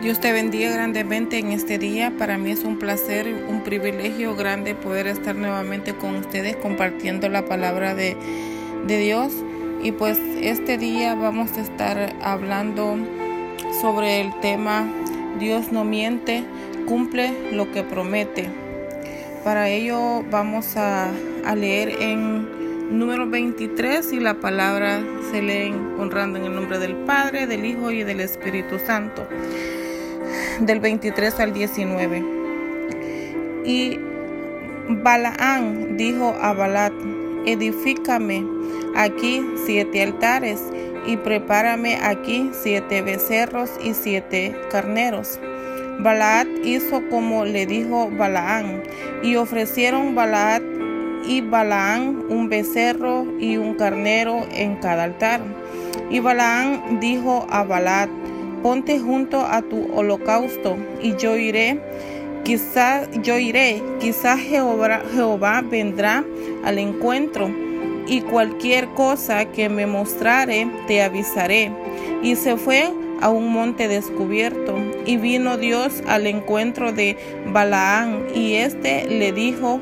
Dios 0.00 0.20
te 0.20 0.30
bendiga 0.30 0.70
grandemente 0.70 1.38
en 1.38 1.50
este 1.50 1.76
día. 1.76 2.12
Para 2.16 2.38
mí 2.38 2.52
es 2.52 2.62
un 2.62 2.78
placer, 2.78 3.44
un 3.48 3.62
privilegio 3.64 4.36
grande 4.36 4.76
poder 4.76 5.08
estar 5.08 5.34
nuevamente 5.34 5.92
con 5.92 6.14
ustedes 6.14 6.54
compartiendo 6.54 7.28
la 7.28 7.46
palabra 7.46 7.96
de, 7.96 8.16
de 8.86 8.98
Dios. 8.98 9.32
Y 9.82 9.90
pues 9.90 10.16
este 10.40 10.78
día 10.78 11.16
vamos 11.16 11.50
a 11.58 11.62
estar 11.62 12.14
hablando 12.22 12.96
sobre 13.80 14.20
el 14.20 14.38
tema 14.38 14.88
Dios 15.40 15.72
no 15.72 15.84
miente, 15.84 16.44
cumple 16.86 17.32
lo 17.50 17.72
que 17.72 17.82
promete. 17.82 18.48
Para 19.42 19.68
ello 19.68 20.22
vamos 20.30 20.76
a, 20.76 21.10
a 21.44 21.56
leer 21.56 22.00
en 22.00 22.96
número 22.96 23.28
23 23.28 24.12
y 24.12 24.20
la 24.20 24.34
palabra 24.34 25.02
se 25.32 25.42
lee 25.42 25.74
honrando 25.98 26.38
en 26.38 26.44
el 26.44 26.54
nombre 26.54 26.78
del 26.78 26.94
Padre, 26.94 27.48
del 27.48 27.64
Hijo 27.64 27.90
y 27.90 28.04
del 28.04 28.20
Espíritu 28.20 28.78
Santo 28.78 29.26
del 30.60 30.80
23 30.80 31.40
al 31.40 31.52
19. 31.52 32.24
Y 33.64 33.98
Balaán 34.88 35.96
dijo 35.96 36.34
a 36.40 36.52
Balat, 36.52 36.92
edifícame 37.44 38.44
aquí 38.96 39.44
siete 39.66 40.02
altares 40.02 40.62
y 41.06 41.16
prepárame 41.16 41.96
aquí 42.02 42.50
siete 42.52 43.02
becerros 43.02 43.70
y 43.82 43.94
siete 43.94 44.56
carneros. 44.70 45.38
Balaat 46.00 46.46
hizo 46.64 47.02
como 47.08 47.44
le 47.44 47.66
dijo 47.66 48.08
Balaán, 48.10 48.82
y 49.22 49.36
ofrecieron 49.36 50.14
Balaat 50.14 50.62
y 51.26 51.40
Balaán 51.40 52.24
un 52.28 52.48
becerro 52.48 53.26
y 53.40 53.56
un 53.56 53.74
carnero 53.74 54.46
en 54.52 54.76
cada 54.76 55.04
altar. 55.04 55.40
Y 56.08 56.20
Balaán 56.20 57.00
dijo 57.00 57.46
a 57.50 57.64
Balaat, 57.64 58.10
ponte 58.62 58.98
junto 58.98 59.40
a 59.40 59.62
tu 59.62 59.92
holocausto 59.94 60.76
y 61.02 61.16
yo 61.16 61.36
iré. 61.36 61.80
Quizás 62.44 63.08
yo 63.22 63.36
iré, 63.36 63.82
quizás 64.00 64.40
Jehová, 64.40 65.02
Jehová 65.14 65.62
vendrá 65.62 66.24
al 66.64 66.78
encuentro 66.78 67.50
y 68.06 68.22
cualquier 68.22 68.88
cosa 68.88 69.44
que 69.46 69.68
me 69.68 69.86
mostrare 69.86 70.68
te 70.86 71.02
avisaré. 71.02 71.70
Y 72.22 72.36
se 72.36 72.56
fue 72.56 72.90
a 73.20 73.28
un 73.28 73.52
monte 73.52 73.88
descubierto 73.88 74.76
y 75.04 75.16
vino 75.16 75.58
Dios 75.58 76.02
al 76.06 76.26
encuentro 76.26 76.92
de 76.92 77.16
Balaán 77.52 78.26
y 78.34 78.54
éste 78.54 79.06
le 79.08 79.32
dijo, 79.32 79.80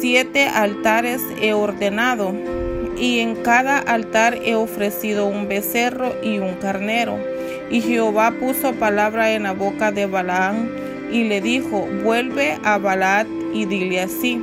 siete 0.00 0.46
altares 0.46 1.22
he 1.40 1.52
ordenado 1.52 2.34
y 3.00 3.20
en 3.20 3.34
cada 3.36 3.78
altar 3.78 4.38
he 4.44 4.54
ofrecido 4.54 5.26
un 5.26 5.48
becerro 5.48 6.14
y 6.22 6.38
un 6.38 6.54
carnero. 6.56 7.18
Y 7.70 7.80
Jehová 7.80 8.34
puso 8.38 8.74
palabra 8.74 9.32
en 9.32 9.44
la 9.44 9.52
boca 9.52 9.90
de 9.90 10.04
Balaam 10.06 10.68
y 11.10 11.24
le 11.24 11.40
dijo, 11.40 11.88
vuelve 12.04 12.58
a 12.62 12.76
Balaad 12.78 13.26
y 13.54 13.64
dile 13.64 14.02
así. 14.02 14.40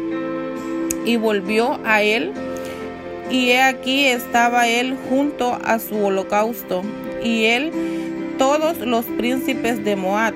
Y 1.06 1.18
volvió 1.18 1.80
a 1.86 2.02
él, 2.02 2.34
y 3.30 3.52
he 3.52 3.62
aquí 3.62 4.06
estaba 4.06 4.68
él 4.68 4.98
junto 5.10 5.58
a 5.64 5.80
su 5.80 6.04
holocausto, 6.04 6.82
y 7.24 7.46
él 7.46 7.72
todos 8.38 8.80
los 8.80 9.06
príncipes 9.06 9.84
de 9.86 9.96
Moab. 9.96 10.34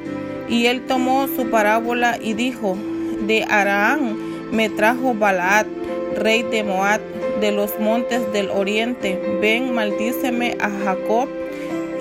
Y 0.47 0.67
él 0.67 0.81
tomó 0.85 1.27
su 1.27 1.49
parábola 1.49 2.17
y 2.21 2.33
dijo, 2.33 2.77
de 3.25 3.43
Araán 3.43 4.17
me 4.51 4.69
trajo 4.69 5.13
Balaad, 5.13 5.65
rey 6.15 6.43
de 6.43 6.63
Moab, 6.63 7.01
de 7.41 7.51
los 7.51 7.77
montes 7.79 8.31
del 8.31 8.49
oriente. 8.49 9.19
Ven, 9.41 9.73
maldíceme 9.73 10.55
a 10.61 10.69
Jacob 10.69 11.27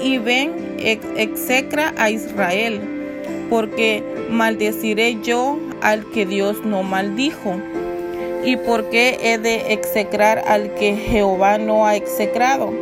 y 0.02 0.18
ven, 0.18 0.76
execra 0.78 1.92
a 1.96 2.10
Israel, 2.10 2.80
porque 3.50 4.04
maldeciré 4.30 5.20
yo 5.22 5.58
al 5.82 6.08
que 6.10 6.26
Dios 6.26 6.64
no 6.64 6.82
maldijo. 6.82 7.56
¿Y 8.44 8.56
por 8.56 8.88
qué 8.90 9.18
he 9.22 9.38
de 9.38 9.72
execrar 9.72 10.44
al 10.46 10.74
que 10.74 10.94
Jehová 10.94 11.58
no 11.58 11.86
ha 11.86 11.96
execrado? 11.96 12.72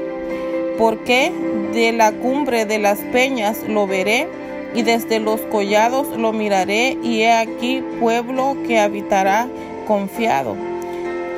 Porque 0.76 1.32
de 1.72 1.92
la 1.92 2.12
cumbre 2.12 2.64
de 2.64 2.78
las 2.78 2.98
peñas 3.12 3.64
lo 3.66 3.86
veré 3.86 4.28
y 4.74 4.82
desde 4.82 5.18
los 5.18 5.40
collados 5.40 6.16
lo 6.16 6.32
miraré 6.32 6.96
y 7.02 7.22
he 7.22 7.32
aquí 7.32 7.82
pueblo 7.98 8.56
que 8.66 8.78
habitará 8.78 9.48
confiado 9.86 10.54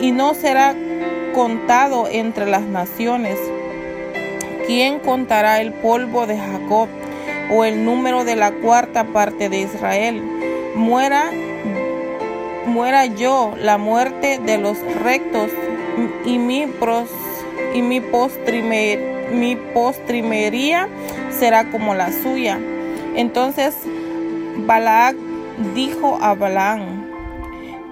y 0.00 0.12
no 0.12 0.34
será 0.34 0.74
contado 1.32 2.08
entre 2.08 2.46
las 2.46 2.62
naciones. 2.62 3.38
¿Quién 4.66 4.98
contará 5.00 5.60
el 5.60 5.72
polvo 5.72 6.26
de 6.26 6.38
Jacob 6.38 6.88
o 7.52 7.64
el 7.64 7.84
número 7.84 8.24
de 8.24 8.36
la 8.36 8.52
cuarta 8.52 9.04
parte 9.04 9.48
de 9.48 9.60
Israel? 9.60 10.22
Muera, 10.74 11.30
muera 12.66 13.06
yo 13.06 13.54
la 13.58 13.78
muerte 13.78 14.38
de 14.38 14.58
los 14.58 14.78
rectos 15.02 15.50
y 16.24 16.38
mi, 16.38 16.66
pros, 16.66 17.10
y 17.74 17.82
mi, 17.82 18.00
mi 18.00 19.56
postrimería 19.56 20.88
será 21.30 21.70
como 21.70 21.94
la 21.94 22.12
suya. 22.12 22.58
Entonces 23.16 23.74
Balac 24.66 25.16
dijo 25.74 26.18
a 26.20 26.34
Balaam, 26.34 27.06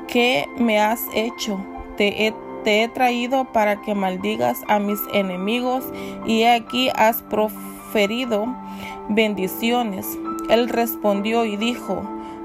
¿qué 0.06 0.48
me 0.56 0.80
has 0.80 1.02
hecho? 1.14 1.60
Te 1.96 2.26
he 2.26 2.32
te 2.68 2.82
he 2.82 2.88
traído 2.88 3.46
para 3.46 3.80
que 3.80 3.94
maldigas 3.94 4.60
a 4.68 4.78
mis 4.78 5.00
enemigos 5.14 5.84
y 6.26 6.44
aquí 6.44 6.90
has 6.94 7.22
proferido 7.22 8.46
bendiciones. 9.08 10.18
Él 10.50 10.68
respondió 10.68 11.46
y 11.46 11.56
dijo, 11.56 12.02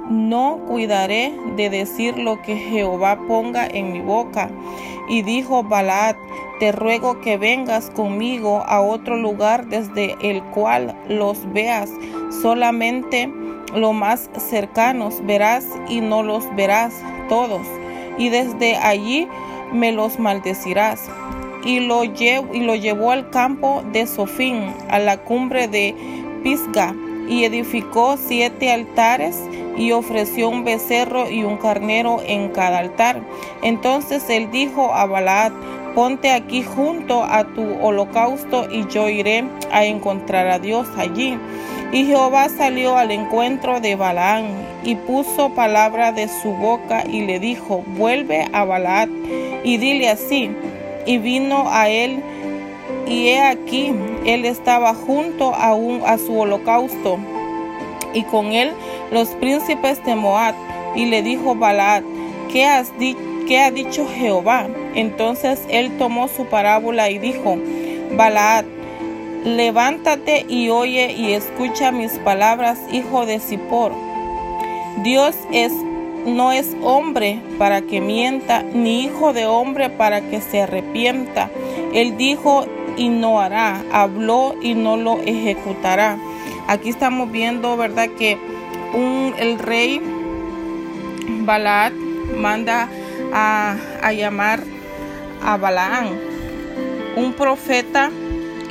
no 0.10 0.62
cuidaré 0.66 1.38
de 1.58 1.70
decir 1.70 2.18
lo 2.18 2.42
que 2.42 2.56
Jehová 2.56 3.20
ponga 3.28 3.68
en 3.68 3.92
mi 3.92 4.00
boca. 4.00 4.50
Y 5.10 5.24
dijo 5.24 5.62
Balaad, 5.62 6.16
te 6.58 6.72
ruego 6.72 7.20
que 7.20 7.36
vengas 7.36 7.90
conmigo 7.90 8.64
a 8.66 8.80
otro 8.80 9.18
lugar 9.18 9.68
desde 9.68 10.16
el 10.22 10.42
cual 10.42 10.96
los 11.10 11.52
veas, 11.52 11.90
solamente 12.42 13.30
lo 13.76 13.92
más 13.92 14.30
cercanos 14.38 15.22
verás 15.26 15.66
y 15.90 16.00
no 16.00 16.24
los 16.24 16.46
verás 16.56 16.94
todos. 17.28 17.68
Y 18.18 18.30
desde 18.30 18.78
allí 18.78 19.28
me 19.74 19.92
los 19.92 20.20
maldecirás. 20.20 21.10
Y 21.66 21.80
lo, 21.80 22.04
llevó 22.04 23.12
al 23.12 23.30
campo 23.30 23.84
de 23.92 24.06
Sofín, 24.06 24.74
a 24.90 25.00
la 25.00 25.18
cumbre 25.18 25.68
de 25.68 25.96
Pisga, 26.44 26.94
y 27.28 27.46
edificó 27.46 28.18
siete 28.18 28.72
altares 28.72 29.40
y 29.78 29.94
ofreció 29.94 30.50
un 30.50 30.66
becerro 30.66 31.30
y 31.30 31.44
un 31.44 31.58
carnero 31.58 32.22
en 32.26 32.50
cada 32.50 32.80
altar. 32.80 33.22
Entonces 33.62 34.30
él 34.30 34.52
dijo 34.52 34.94
a 34.94 35.06
Balaad, 35.06 35.54
ponte 35.96 36.32
aquí 36.32 36.64
junto 36.64 37.24
a 37.24 37.46
tu 37.46 37.64
holocausto 37.82 38.68
y 38.70 38.86
yo 38.88 39.08
iré 39.08 39.46
a 39.72 39.86
encontrar 39.86 40.48
a 40.48 40.60
Dios 40.60 40.88
allí. 40.98 41.38
Y 41.94 42.06
Jehová 42.06 42.50
salió 42.50 42.98
al 42.98 43.12
encuentro 43.12 43.80
de 43.80 43.96
Balaán 43.96 44.48
y 44.84 44.96
puso 44.96 45.52
palabra 45.52 46.12
de 46.12 46.28
su 46.28 46.50
boca 46.52 47.04
y 47.08 47.22
le 47.22 47.40
dijo, 47.40 47.84
vuelve 47.86 48.48
a 48.52 48.66
Balaad 48.66 49.10
y 49.64 49.78
dile 49.78 50.10
así. 50.10 50.50
Y 51.06 51.20
vino 51.20 51.66
a 51.70 51.90
él 51.90 52.24
y 53.06 53.28
he 53.28 53.42
aquí, 53.42 53.94
él 54.26 54.44
estaba 54.46 54.96
junto 54.96 55.54
a, 55.54 55.76
un, 55.76 56.02
a 56.04 56.18
su 56.18 56.36
holocausto 56.36 57.20
y 58.16 58.24
con 58.24 58.54
él 58.54 58.72
los 59.12 59.30
príncipes 59.30 60.04
de 60.04 60.16
Moab. 60.16 60.56
Y 60.96 61.06
le 61.06 61.22
dijo 61.22 61.54
Balaad, 61.54 62.02
¿qué, 62.52 62.66
has 62.66 62.92
¿qué 63.48 63.60
ha 63.60 63.70
dicho 63.70 64.08
Jehová? 64.08 64.68
Entonces 64.96 65.62
él 65.70 65.96
tomó 66.00 66.28
su 66.28 66.46
parábola 66.48 67.12
y 67.12 67.20
dijo, 67.20 67.58
Balaad, 68.14 68.66
levántate 69.44 70.46
y 70.48 70.70
oye 70.70 71.14
y 71.14 71.34
escucha 71.34 71.92
mis 71.92 72.14
palabras, 72.20 72.80
hijo 72.92 73.26
de 73.26 73.40
Zippor. 73.40 73.94
Dios 75.04 75.36
es 75.52 75.72
no 76.26 76.54
es 76.54 76.76
hombre 76.82 77.42
para 77.58 77.82
que 77.82 78.00
mienta, 78.00 78.64
ni 78.64 79.04
hijo 79.04 79.34
de 79.34 79.46
hombre 79.46 79.90
para 79.90 80.22
que 80.22 80.40
se 80.40 80.62
arrepienta. 80.62 81.50
Él 81.94 82.16
dijo 82.18 82.66
y 82.96 83.10
no 83.10 83.42
hará, 83.42 83.84
habló 83.92 84.56
y 84.62 84.74
no 84.74 84.98
lo 84.98 85.20
ejecutará. 85.22 86.18
Aquí 86.68 86.90
estamos 86.90 87.32
viendo, 87.32 87.76
¿verdad? 87.76 88.10
Que 88.18 88.38
un, 88.94 89.34
el 89.38 89.60
rey 89.60 90.02
Balaad 91.42 91.92
manda 92.38 92.90
a, 93.34 94.12
llamar 94.14 94.64
a 95.44 95.58
Balaán, 95.58 96.08
un 97.16 97.34
profeta 97.34 98.12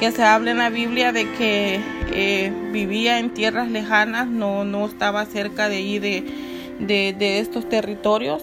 que 0.03 0.11
se 0.11 0.25
habla 0.25 0.51
en 0.51 0.59
la 0.59 0.69
Biblia 0.69 1.13
de 1.13 1.31
que 1.35 1.79
eh, 2.13 2.53
vivía 2.73 3.21
en 3.21 3.33
tierras 3.33 3.71
lejanas, 3.71 4.27
no, 4.27 4.65
no 4.65 4.85
estaba 4.85 5.25
cerca 5.27 5.69
de 5.69 5.77
ahí 5.77 6.01
de, 6.01 6.25
de, 6.81 7.39
estos 7.39 7.69
territorios. 7.69 8.43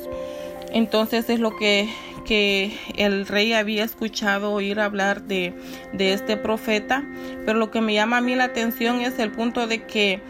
Entonces 0.72 1.30
es 1.30 1.42
lo 1.42 1.58
que, 1.58 1.90
que 2.24 2.72
el 2.96 3.28
rey 3.28 3.52
había 3.52 3.84
escuchado 3.84 4.54
oír 4.54 4.80
hablar 4.80 5.24
de, 5.24 5.54
de 5.92 6.14
este 6.14 6.38
profeta, 6.38 7.04
pero 7.46 7.60
lo 7.60 7.72
que 7.72 7.82
me 7.82 7.94
llama 7.94 8.20
a 8.20 8.22
mí 8.22 8.36
la 8.36 8.46
atención 8.46 9.02
es 9.02 9.20
el 9.20 9.30
punto 9.32 9.68
de 9.68 9.84
que 9.84 10.22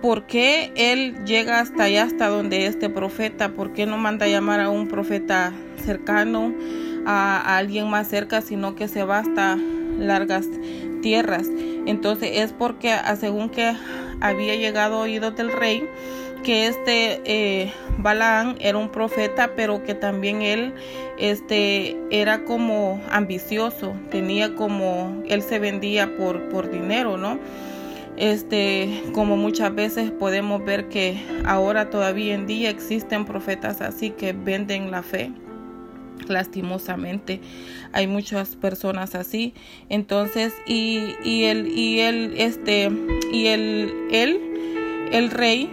¿Por 0.00 0.26
qué 0.26 0.72
él 0.76 1.24
llega 1.26 1.58
hasta 1.58 1.82
allá, 1.82 2.04
hasta 2.04 2.28
donde 2.28 2.66
este 2.66 2.88
profeta? 2.88 3.48
¿Por 3.48 3.72
qué 3.72 3.84
no 3.84 3.98
manda 3.98 4.26
a 4.26 4.28
llamar 4.28 4.60
a 4.60 4.70
un 4.70 4.86
profeta 4.86 5.52
cercano, 5.84 6.54
a, 7.04 7.56
alguien 7.56 7.90
más 7.90 8.06
cerca, 8.06 8.40
sino 8.40 8.76
que 8.76 8.86
se 8.86 9.02
va 9.02 9.18
hasta 9.18 9.58
largas 9.98 10.46
tierras? 11.02 11.48
Entonces 11.86 12.30
es 12.34 12.52
porque 12.52 12.94
según 13.18 13.50
que 13.50 13.74
había 14.20 14.56
llegado 14.56 15.00
oídos 15.00 15.36
del 15.36 15.52
rey, 15.52 15.88
que 16.42 16.66
este 16.66 17.20
eh, 17.24 17.72
Balaán 17.98 18.56
era 18.60 18.78
un 18.78 18.90
profeta, 18.90 19.52
pero 19.56 19.82
que 19.82 19.94
también 19.94 20.42
él 20.42 20.72
este, 21.18 21.96
era 22.10 22.44
como 22.44 23.00
ambicioso, 23.10 23.92
tenía 24.10 24.54
como, 24.54 25.22
él 25.28 25.42
se 25.42 25.58
vendía 25.58 26.16
por, 26.16 26.48
por 26.48 26.70
dinero, 26.70 27.16
¿no? 27.16 27.38
Este, 28.16 29.02
como 29.12 29.36
muchas 29.36 29.74
veces 29.74 30.10
podemos 30.10 30.64
ver 30.64 30.88
que 30.88 31.20
ahora 31.44 31.88
todavía 31.88 32.34
en 32.34 32.46
día 32.46 32.68
existen 32.68 33.24
profetas 33.24 33.80
así 33.80 34.10
que 34.10 34.32
venden 34.32 34.90
la 34.90 35.02
fe. 35.02 35.30
Lastimosamente 36.26 37.40
hay 37.92 38.06
muchas 38.06 38.56
personas 38.56 39.14
así. 39.14 39.54
Entonces, 39.88 40.52
y, 40.66 41.14
y 41.24 41.44
el, 41.44 41.68
y 41.68 42.00
el, 42.00 42.34
este, 42.38 42.90
y 43.32 43.46
el, 43.46 43.92
él, 44.10 45.08
el 45.12 45.30
rey, 45.30 45.70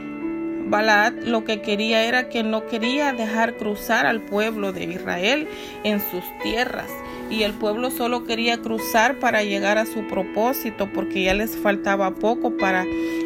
Balad 0.67 1.13
lo 1.13 1.43
que 1.43 1.61
quería 1.61 2.05
era 2.05 2.27
que 2.27 2.41
no 2.41 2.65
quería 2.65 3.13
dejar 3.13 3.55
cruzar 3.55 4.07
al 4.07 4.21
pueblo 4.21 4.73
de 4.73 4.85
Israel 4.85 5.47
en 5.83 6.01
sus 6.01 6.23
tierras 6.41 6.89
y 7.29 7.43
el 7.43 7.53
pueblo 7.53 7.91
solo 7.91 8.23
quería 8.25 8.61
cruzar 8.61 9.19
para 9.19 9.43
llegar 9.43 9.77
a 9.77 9.85
su 9.85 10.07
propósito 10.07 10.89
porque 10.93 11.23
ya 11.23 11.33
les 11.33 11.55
faltaba 11.57 12.13
poco 12.13 12.55
para 12.57 12.85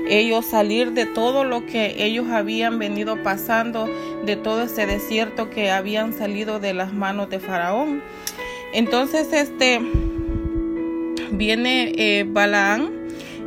ellos 0.10 0.46
salir 0.46 0.94
de 0.94 1.06
todo 1.06 1.44
lo 1.44 1.66
que 1.66 2.04
ellos 2.04 2.28
habían 2.30 2.80
venido 2.80 3.22
pasando, 3.22 3.90
de 4.26 4.36
todo 4.36 4.64
ese 4.64 4.86
desierto 4.86 5.50
que 5.50 5.70
habían 5.72 6.14
salido 6.14 6.60
de 6.60 6.74
las 6.74 6.94
manos 6.94 7.30
de 7.30 7.40
Faraón. 7.40 8.02
Entonces 8.74 9.34
este 9.34 9.82
viene 11.32 11.94
eh, 11.96 12.26
Balaán 12.28 12.92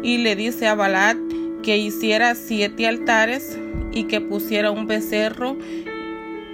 y 0.02 0.18
le 0.18 0.36
dice 0.36 0.68
a 0.68 0.74
Balad 0.74 1.16
que 1.62 1.78
hiciera 1.78 2.34
siete 2.34 2.86
altares 2.86 3.58
y 3.92 4.04
que 4.04 4.20
pusiera 4.20 4.70
un 4.70 4.86
becerro 4.86 5.56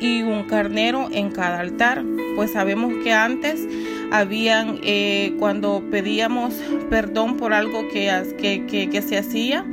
y 0.00 0.22
un 0.22 0.44
carnero 0.44 1.08
en 1.12 1.30
cada 1.30 1.60
altar. 1.60 2.04
Pues 2.36 2.52
sabemos 2.52 2.92
que 3.02 3.12
antes 3.12 3.66
habían, 4.10 4.78
eh, 4.82 5.34
cuando 5.38 5.82
pedíamos 5.90 6.54
perdón 6.88 7.36
por 7.36 7.52
algo 7.52 7.88
que, 7.88 8.10
que, 8.38 8.88
que, 8.88 9.02
se 9.02 9.18
hacía, 9.18 9.66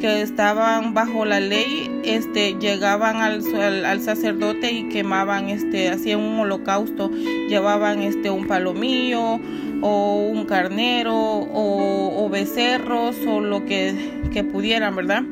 que 0.00 0.22
estaban 0.22 0.94
bajo 0.94 1.24
la 1.24 1.40
ley, 1.40 1.90
este, 2.04 2.54
llegaban 2.58 3.16
al, 3.16 3.42
al, 3.84 4.00
sacerdote 4.00 4.72
y 4.72 4.88
quemaban, 4.88 5.48
este, 5.48 5.88
hacían 5.88 6.20
un 6.20 6.40
holocausto, 6.40 7.10
llevaban 7.48 8.00
este, 8.02 8.30
un 8.30 8.46
palomillo 8.46 9.40
o 9.82 10.28
un 10.32 10.44
carnero 10.44 11.14
o, 11.14 12.24
o 12.24 12.28
becerros 12.28 13.16
o 13.26 13.40
lo 13.40 13.64
que, 13.64 13.94
que 14.32 14.44
pudieran, 14.44 14.94
¿verdad? 14.96 15.22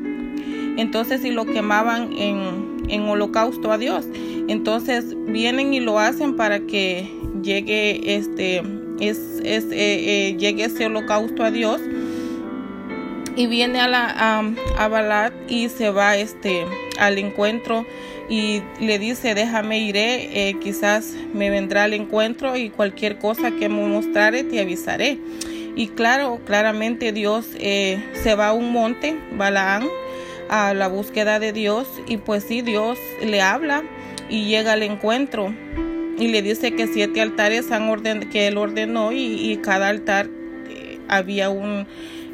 Entonces, 0.77 1.21
si 1.21 1.31
lo 1.31 1.45
quemaban 1.45 2.13
en, 2.17 2.70
en 2.91 3.03
holocausto 3.03 3.71
a 3.71 3.77
Dios. 3.77 4.05
Entonces 4.47 5.15
vienen 5.27 5.73
y 5.73 5.79
lo 5.79 5.97
hacen 5.97 6.35
para 6.35 6.59
que 6.59 7.09
llegue 7.41 8.15
este 8.15 8.61
es, 8.99 9.17
es 9.43 9.65
eh, 9.65 9.69
eh, 9.71 10.35
llegue 10.37 10.65
ese 10.65 10.85
holocausto 10.85 11.43
a 11.43 11.51
Dios 11.51 11.81
y 13.35 13.47
viene 13.47 13.79
a 13.79 13.87
la 13.87 14.43
a, 14.77 14.87
Balad 14.87 15.31
y 15.47 15.69
se 15.69 15.89
va 15.89 16.17
este 16.17 16.65
al 16.99 17.17
encuentro 17.17 17.85
y 18.29 18.61
le 18.79 18.99
dice 18.99 19.33
déjame 19.33 19.79
iré 19.79 20.49
eh, 20.49 20.55
quizás 20.61 21.15
me 21.33 21.49
vendrá 21.49 21.85
al 21.85 21.93
encuentro 21.93 22.57
y 22.57 22.69
cualquier 22.69 23.17
cosa 23.17 23.51
que 23.51 23.69
me 23.69 23.85
mostrare 23.87 24.43
te 24.43 24.59
avisaré 24.59 25.17
y 25.75 25.87
claro 25.87 26.41
claramente 26.45 27.13
Dios 27.13 27.45
se 27.45 28.35
va 28.37 28.49
a 28.49 28.53
un 28.53 28.71
monte 28.71 29.15
Balaán 29.37 29.87
a 30.51 30.73
la 30.73 30.89
búsqueda 30.89 31.39
de 31.39 31.53
Dios 31.53 31.87
y 32.07 32.17
pues 32.17 32.43
sí, 32.43 32.61
Dios 32.61 32.99
le 33.23 33.41
habla 33.41 33.83
y 34.29 34.45
llega 34.45 34.73
al 34.73 34.83
encuentro 34.83 35.53
y 36.19 36.27
le 36.27 36.41
dice 36.41 36.73
que 36.73 36.87
siete 36.87 37.21
altares 37.21 37.71
han 37.71 37.89
orden 37.89 38.29
que 38.29 38.47
él 38.47 38.57
ordenó 38.57 39.11
y, 39.13 39.57
cada 39.63 39.87
altar 39.87 40.29
eh, 40.69 40.99
había 41.07 41.49
un 41.49 41.87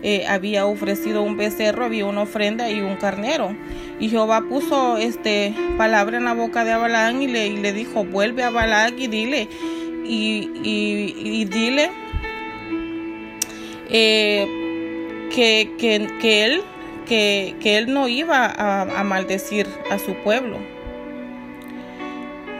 eh, 0.04 0.26
había 0.28 0.66
ofrecido 0.66 1.22
un 1.22 1.38
becerro, 1.38 1.86
había 1.86 2.06
una 2.06 2.22
ofrenda 2.22 2.70
y 2.70 2.82
un 2.82 2.98
carnero. 2.98 3.56
Y 4.00 4.10
Jehová 4.10 4.44
puso 4.48 4.98
este 4.98 5.56
palabra 5.78 6.18
en 6.18 6.26
la 6.26 6.34
boca 6.34 6.64
de 6.64 6.72
Abalán 6.72 7.22
y 7.22 7.28
le, 7.28 7.50
le 7.50 7.74
dijo, 7.74 8.04
vuelve 8.04 8.44
a 8.44 8.52
Balak 8.52 8.94
y 9.00 9.08
dile, 9.08 9.48
y, 10.06 10.52
y, 10.64 11.46
dile 11.46 11.90
eh, 13.90 14.48
que, 15.34 15.72
que, 15.80 16.08
que 16.22 16.46
él 16.46 16.64
que, 17.08 17.56
él 17.64 17.94
no 17.94 18.08
iba 18.08 18.46
a, 18.46 19.04
maldecir 19.04 19.68
a 19.90 19.98
su 20.00 20.14
pueblo. 20.24 20.58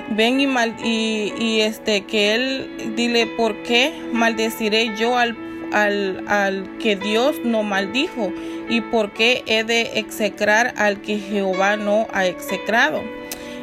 Ven 0.10 0.40
y, 0.40 0.48
mal, 0.48 0.76
y, 0.84 1.60
este 1.62 2.06
que 2.06 2.34
él 2.34 2.94
dile 2.96 3.28
por 3.28 3.62
qué 3.64 3.94
maldeciré 4.14 4.96
yo 4.98 5.18
al, 5.18 5.38
al, 5.74 6.24
al, 6.28 6.78
que 6.80 6.96
Dios 6.96 7.36
no 7.44 7.64
maldijo 7.64 8.32
y 8.70 8.82
por 8.82 9.12
qué 9.12 9.44
he 9.48 9.64
de 9.64 10.00
execrar 10.00 10.74
al 10.78 11.02
que 11.02 11.20
Jehová 11.20 11.76
no 11.76 12.08
ha 12.14 12.26
execrado. 12.26 13.02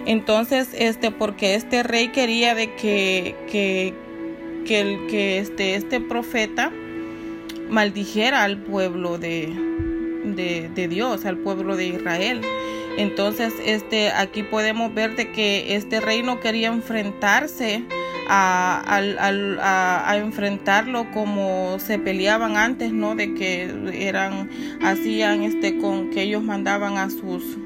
Entonces, 0.07 0.69
este, 0.75 1.11
porque 1.11 1.55
este 1.55 1.83
rey 1.83 2.09
quería 2.09 2.55
de 2.55 2.75
que, 2.75 3.35
que, 3.51 3.95
que, 4.67 4.81
el, 4.81 5.07
que 5.07 5.39
este, 5.39 5.77
este 5.77 5.99
profeta 5.99 6.71
maldijera 7.71 8.45
al 8.45 8.59
pueblo 8.59 9.17
de, 9.17 9.51
de, 10.25 10.89
Dios, 10.89 11.25
al 11.25 11.39
pueblo 11.39 11.77
de 11.77 11.87
Israel. 11.87 12.41
Entonces, 12.97 13.53
este, 13.65 14.11
aquí 14.11 14.43
podemos 14.43 14.95
ver 14.95 15.17
de 15.17 15.33
que 15.33 15.75
este 15.75 16.01
reino 16.01 16.41
quería 16.41 16.69
enfrentarse 16.69 17.83
a, 18.29 18.83
a, 18.87 20.11
a, 20.11 20.17
enfrentarlo 20.17 21.11
como 21.13 21.79
se 21.79 21.99
peleaban 21.99 22.57
antes, 22.57 22.93
¿no? 22.93 23.15
De 23.15 23.35
que 23.35 23.71
eran, 23.93 24.49
hacían 24.83 25.43
este, 25.43 25.79
con 25.79 26.11
que 26.11 26.23
ellos 26.23 26.43
mandaban 26.43 26.97
a 26.97 27.11
sus 27.11 27.59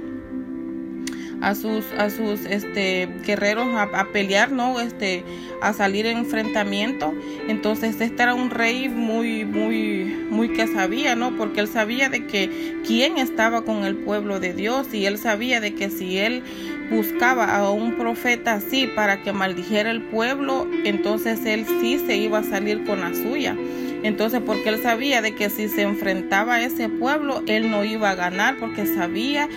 a 1.40 1.54
sus 1.54 1.85
a 1.97 2.11
sus 2.11 2.45
este 2.47 3.09
guerreros 3.25 3.68
a, 3.75 4.07
pelear 4.12 4.50
no 4.50 4.80
este 4.80 5.25
a 5.61 5.73
salir 5.73 6.07
en 6.07 6.18
enfrentamiento. 6.18 7.14
Entonces 7.49 8.00
este 8.00 8.23
era 8.23 8.35
un 8.35 8.50
rey 8.50 8.88
muy 8.88 9.45
muy 9.45 10.04
muy 10.30 10.50
que 10.50 10.66
sabía 10.66 11.14
no 11.14 11.37
porque 11.37 11.61
él 11.61 11.68
sabía 11.68 12.09
de 12.09 12.26
que 12.26 12.76
quién 12.87 13.18
estaba 13.18 13.62
con 13.62 13.85
el 13.85 13.97
pueblo 13.97 14.40
de 14.40 14.52
Dios 14.52 14.92
y 14.92 15.07
él 15.07 15.18
sabía 15.18 15.61
de 15.61 15.75
que 15.75 15.90
si 15.90 16.18
él 16.18 16.42
buscaba 16.90 17.54
a 17.57 17.71
un 17.71 17.97
profeta 17.97 18.54
así 18.54 18.87
para 18.87 19.23
que 19.23 19.33
maldijera 19.33 19.90
el 19.90 20.02
pueblo 20.02 20.66
entonces 20.85 21.45
él 21.45 21.66
sí 21.80 21.99
se 21.99 22.16
iba 22.16 22.38
a 22.38 22.45
salir 22.45 22.85
con 22.85 23.00
la 23.00 23.14
suya. 23.14 23.57
Entonces, 24.02 24.40
porque 24.45 24.68
él 24.68 24.80
sabía 24.80 25.23
de 25.23 25.35
que 25.35 25.50
si 25.50 25.68
se 25.68 25.83
enfrentaba 25.83 26.54
a 26.54 26.62
ese 26.62 26.88
pueblo, 26.88 27.42
él 27.47 27.71
no 27.71 27.85
iba 27.85 28.11
a 28.11 28.14
ganar, 28.14 28.57
porque 28.59 28.87
sabía 28.87 29.49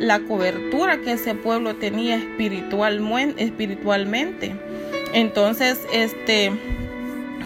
la 0.00 0.20
cobertura 0.20 1.00
que 1.02 1.12
ese 1.12 1.34
pueblo 1.34 1.76
tenía 1.76 2.16
espiritualmente. 2.16 4.54
Entonces, 5.12 5.78
este 5.92 6.52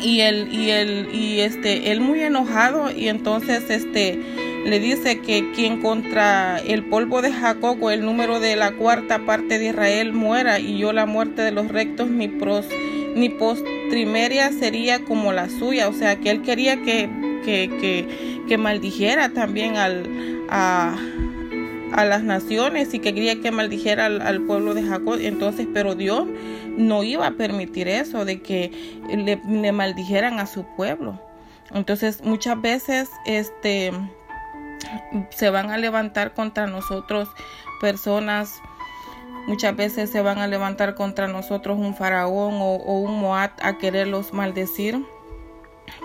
y 0.00 0.20
él 0.20 0.48
y 0.52 0.70
él 0.70 1.08
y 1.12 1.40
este 1.40 1.90
él 1.92 2.00
muy 2.00 2.22
enojado 2.22 2.90
y 2.90 3.08
entonces 3.08 3.64
este 3.68 4.18
le 4.64 4.80
dice 4.80 5.20
que 5.20 5.52
quien 5.54 5.82
contra 5.82 6.58
el 6.58 6.84
polvo 6.84 7.22
de 7.22 7.32
Jacob 7.32 7.82
o 7.82 7.90
el 7.90 8.04
número 8.04 8.40
de 8.40 8.56
la 8.56 8.72
cuarta 8.72 9.26
parte 9.26 9.58
de 9.58 9.66
Israel 9.66 10.12
muera 10.12 10.58
y 10.58 10.78
yo 10.78 10.92
la 10.92 11.06
muerte 11.06 11.42
de 11.42 11.52
los 11.52 11.68
rectos 11.68 12.08
mi 12.08 12.28
pros 12.28 12.66
ni 13.14 13.28
postrimeria 13.28 14.50
sería 14.50 15.04
como 15.04 15.32
la 15.32 15.48
suya, 15.48 15.88
o 15.88 15.92
sea 15.92 16.16
que 16.16 16.30
él 16.30 16.42
quería 16.42 16.82
que 16.82 17.08
que, 17.44 17.68
que, 17.80 18.40
que 18.48 18.58
maldijera 18.58 19.28
también 19.28 19.76
al 19.76 20.08
a, 20.48 20.96
a 21.94 22.04
las 22.04 22.24
naciones 22.24 22.92
y 22.92 22.98
que 22.98 23.14
quería 23.14 23.40
que 23.40 23.52
maldijera 23.52 24.06
al, 24.06 24.40
pueblo 24.42 24.74
de 24.74 24.82
Jacob. 24.82 25.18
Entonces, 25.20 25.68
pero 25.72 25.94
Dios 25.94 26.26
no 26.76 27.04
iba 27.04 27.26
a 27.26 27.30
permitir 27.32 27.88
eso, 27.88 28.24
de 28.24 28.42
que 28.42 29.00
le, 29.08 29.72
maldijeran 29.72 30.40
a 30.40 30.46
su 30.46 30.64
pueblo. 30.76 31.20
Entonces, 31.72 32.22
muchas 32.24 32.60
veces, 32.60 33.10
este, 33.26 33.92
se 35.30 35.50
van 35.50 35.70
a 35.70 35.78
levantar 35.78 36.34
contra 36.34 36.66
nosotros 36.66 37.28
personas 37.80 38.60
Muchas 39.46 39.76
veces 39.76 40.10
se 40.10 40.22
van 40.22 40.38
a 40.38 40.46
levantar 40.46 40.94
contra 40.94 41.28
nosotros 41.28 41.78
un 41.78 41.94
faraón 41.94 42.54
o, 42.54 42.76
o 42.76 43.00
un 43.00 43.20
Moab 43.20 43.50
a 43.60 43.76
quererlos 43.76 44.32
maldecir. 44.32 45.04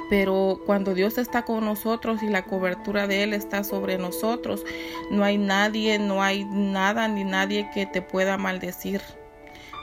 Pero 0.09 0.59
cuando 0.65 0.93
Dios 0.93 1.17
está 1.17 1.43
con 1.43 1.65
nosotros 1.65 2.23
y 2.23 2.27
la 2.27 2.43
cobertura 2.43 3.07
de 3.07 3.23
Él 3.23 3.33
está 3.33 3.63
sobre 3.63 3.97
nosotros, 3.97 4.65
no 5.11 5.23
hay 5.23 5.37
nadie, 5.37 5.99
no 5.99 6.23
hay 6.23 6.45
nada 6.45 7.07
ni 7.07 7.23
nadie 7.23 7.69
que 7.73 7.85
te 7.85 8.01
pueda 8.01 8.37
maldecir. 8.37 9.01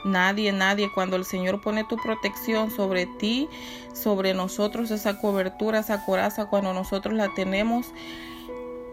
Nadie, 0.05 0.51
nadie. 0.51 0.89
Cuando 0.93 1.15
el 1.15 1.25
Señor 1.25 1.61
pone 1.61 1.83
tu 1.83 1.97
protección 1.97 2.71
sobre 2.71 3.05
ti, 3.05 3.49
sobre 3.93 4.33
nosotros, 4.33 4.91
esa 4.91 5.19
cobertura, 5.19 5.79
esa 5.79 6.05
coraza, 6.05 6.49
cuando 6.49 6.73
nosotros 6.73 7.15
la 7.15 7.33
tenemos, 7.33 7.87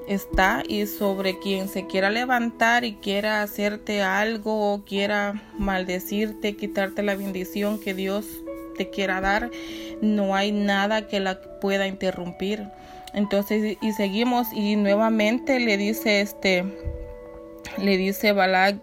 está 0.08 0.62
y 0.66 0.86
sobre 0.86 1.38
quien 1.38 1.68
se 1.68 1.86
quiera 1.86 2.10
levantar 2.10 2.84
y 2.84 2.94
quiera 2.94 3.42
hacerte 3.42 4.02
algo 4.02 4.72
o 4.72 4.84
quiera 4.84 5.42
maldecirte, 5.58 6.56
quitarte 6.56 7.02
la 7.02 7.16
bendición 7.16 7.78
que 7.78 7.94
Dios 7.94 8.43
te 8.76 8.90
quiera 8.90 9.20
dar, 9.20 9.50
no 10.00 10.34
hay 10.34 10.52
nada 10.52 11.06
que 11.06 11.20
la 11.20 11.40
pueda 11.60 11.86
interrumpir. 11.86 12.68
Entonces, 13.14 13.76
y 13.80 13.92
seguimos 13.92 14.52
y 14.52 14.76
nuevamente 14.76 15.60
le 15.60 15.76
dice 15.76 16.20
este, 16.20 16.64
le 17.78 17.96
dice 17.96 18.32
Balak 18.32 18.76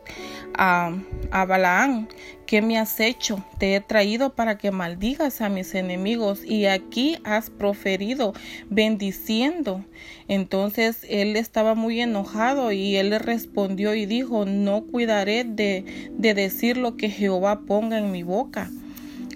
a, 0.53 0.91
a 1.31 1.45
Balaán, 1.45 2.09
¿qué 2.45 2.61
me 2.61 2.77
has 2.77 2.99
hecho? 2.99 3.43
Te 3.57 3.75
he 3.75 3.81
traído 3.81 4.33
para 4.33 4.57
que 4.57 4.71
maldigas 4.71 5.41
a 5.41 5.49
mis 5.49 5.73
enemigos 5.75 6.43
y 6.45 6.65
aquí 6.65 7.17
has 7.23 7.49
proferido 7.49 8.33
bendiciendo. 8.69 9.83
Entonces 10.27 11.05
él 11.09 11.35
estaba 11.35 11.75
muy 11.75 12.01
enojado 12.01 12.71
y 12.71 12.97
él 12.97 13.11
le 13.11 13.19
respondió 13.19 13.93
y 13.95 14.05
dijo, 14.05 14.45
no 14.45 14.83
cuidaré 14.83 15.43
de, 15.43 16.09
de 16.11 16.33
decir 16.33 16.77
lo 16.77 16.97
que 16.97 17.09
Jehová 17.09 17.61
ponga 17.61 17.97
en 17.97 18.11
mi 18.11 18.23
boca. 18.23 18.69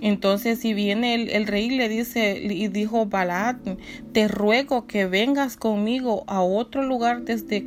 Entonces, 0.02 0.60
si 0.60 0.74
viene 0.74 1.16
el, 1.16 1.48
rey 1.48 1.70
le 1.70 1.90
dice 1.90 2.40
y 2.42 2.68
dijo 2.68 3.06
Balad, 3.06 3.56
te 4.12 4.28
ruego 4.28 4.88
que 4.88 5.06
vengas 5.06 5.58
conmigo 5.58 6.24
a 6.28 6.42
otro 6.42 6.84
lugar 6.84 7.24
desde 7.24 7.66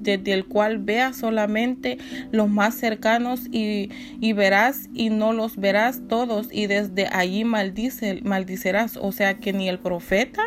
desde 0.00 0.32
el 0.32 0.46
cual 0.46 0.78
veas 0.78 1.16
solamente 1.16 1.98
los 2.30 2.48
más 2.48 2.76
cercanos 2.76 3.48
y, 3.50 3.90
y, 4.20 4.32
verás 4.32 4.88
y 4.94 5.10
no 5.10 5.32
los 5.32 5.56
verás 5.56 6.02
todos 6.08 6.48
y 6.52 6.66
desde 6.66 7.08
allí 7.08 7.44
maldice, 7.44 8.20
maldicerás. 8.22 8.96
O 8.96 9.10
sea 9.12 9.38
que 9.38 9.52
ni 9.52 9.68
el 9.68 9.80
profeta 9.80 10.42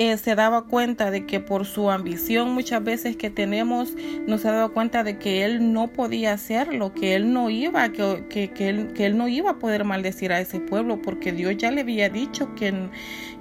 eh, 0.00 0.16
se 0.16 0.34
daba 0.34 0.62
cuenta 0.62 1.10
de 1.10 1.26
que 1.26 1.40
por 1.40 1.66
su 1.66 1.90
ambición 1.90 2.54
muchas 2.54 2.82
veces 2.82 3.16
que 3.16 3.28
tenemos, 3.28 3.92
nos 4.26 4.46
ha 4.46 4.52
dado 4.52 4.72
cuenta 4.72 5.04
de 5.04 5.18
que 5.18 5.44
él 5.44 5.74
no 5.74 5.88
podía 5.88 6.32
hacerlo, 6.32 6.94
que 6.94 7.16
él 7.16 7.34
no 7.34 7.50
iba, 7.50 7.86
que, 7.92 8.24
que, 8.30 8.50
que, 8.50 8.70
él, 8.70 8.94
que 8.94 9.04
él 9.04 9.18
no 9.18 9.28
iba 9.28 9.50
a 9.50 9.58
poder 9.58 9.84
maldecir 9.84 10.32
a 10.32 10.40
ese 10.40 10.58
pueblo, 10.58 11.02
porque 11.02 11.32
Dios 11.32 11.54
ya 11.58 11.70
le 11.70 11.82
había 11.82 12.08
dicho 12.08 12.54
que, 12.54 12.88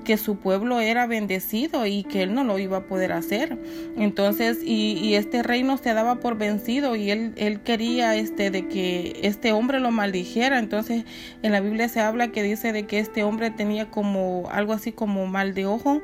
que 0.03 0.17
su 0.17 0.35
pueblo 0.35 0.81
era 0.81 1.07
bendecido 1.07 1.85
y 1.85 2.03
que 2.03 2.23
él 2.23 2.33
no 2.33 2.43
lo 2.43 2.59
iba 2.59 2.79
a 2.79 2.87
poder 2.87 3.13
hacer. 3.13 3.57
Entonces, 3.95 4.59
y, 4.61 4.99
y 5.01 5.15
este 5.15 5.43
reino 5.43 5.77
se 5.77 5.93
daba 5.93 6.15
por 6.15 6.37
vencido 6.37 6.97
y 6.97 7.09
él, 7.09 7.31
él 7.37 7.61
quería 7.61 8.17
este, 8.17 8.51
de 8.51 8.67
que 8.67 9.17
este 9.23 9.53
hombre 9.53 9.79
lo 9.79 9.91
maldijera. 9.91 10.59
Entonces, 10.59 11.05
en 11.41 11.53
la 11.53 11.61
Biblia 11.61 11.87
se 11.87 12.01
habla 12.01 12.33
que 12.33 12.43
dice 12.43 12.73
de 12.73 12.85
que 12.85 12.99
este 12.99 13.23
hombre 13.23 13.49
tenía 13.49 13.89
como 13.89 14.49
algo 14.51 14.73
así 14.73 14.91
como 14.91 15.25
mal 15.25 15.53
de 15.53 15.65
ojo 15.65 16.01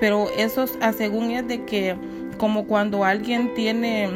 pero 0.00 0.28
eso 0.36 0.66
según 0.96 1.30
es 1.30 1.46
de 1.46 1.64
que 1.64 1.96
como 2.38 2.64
cuando 2.64 3.04
alguien 3.04 3.52
tiene 3.54 4.08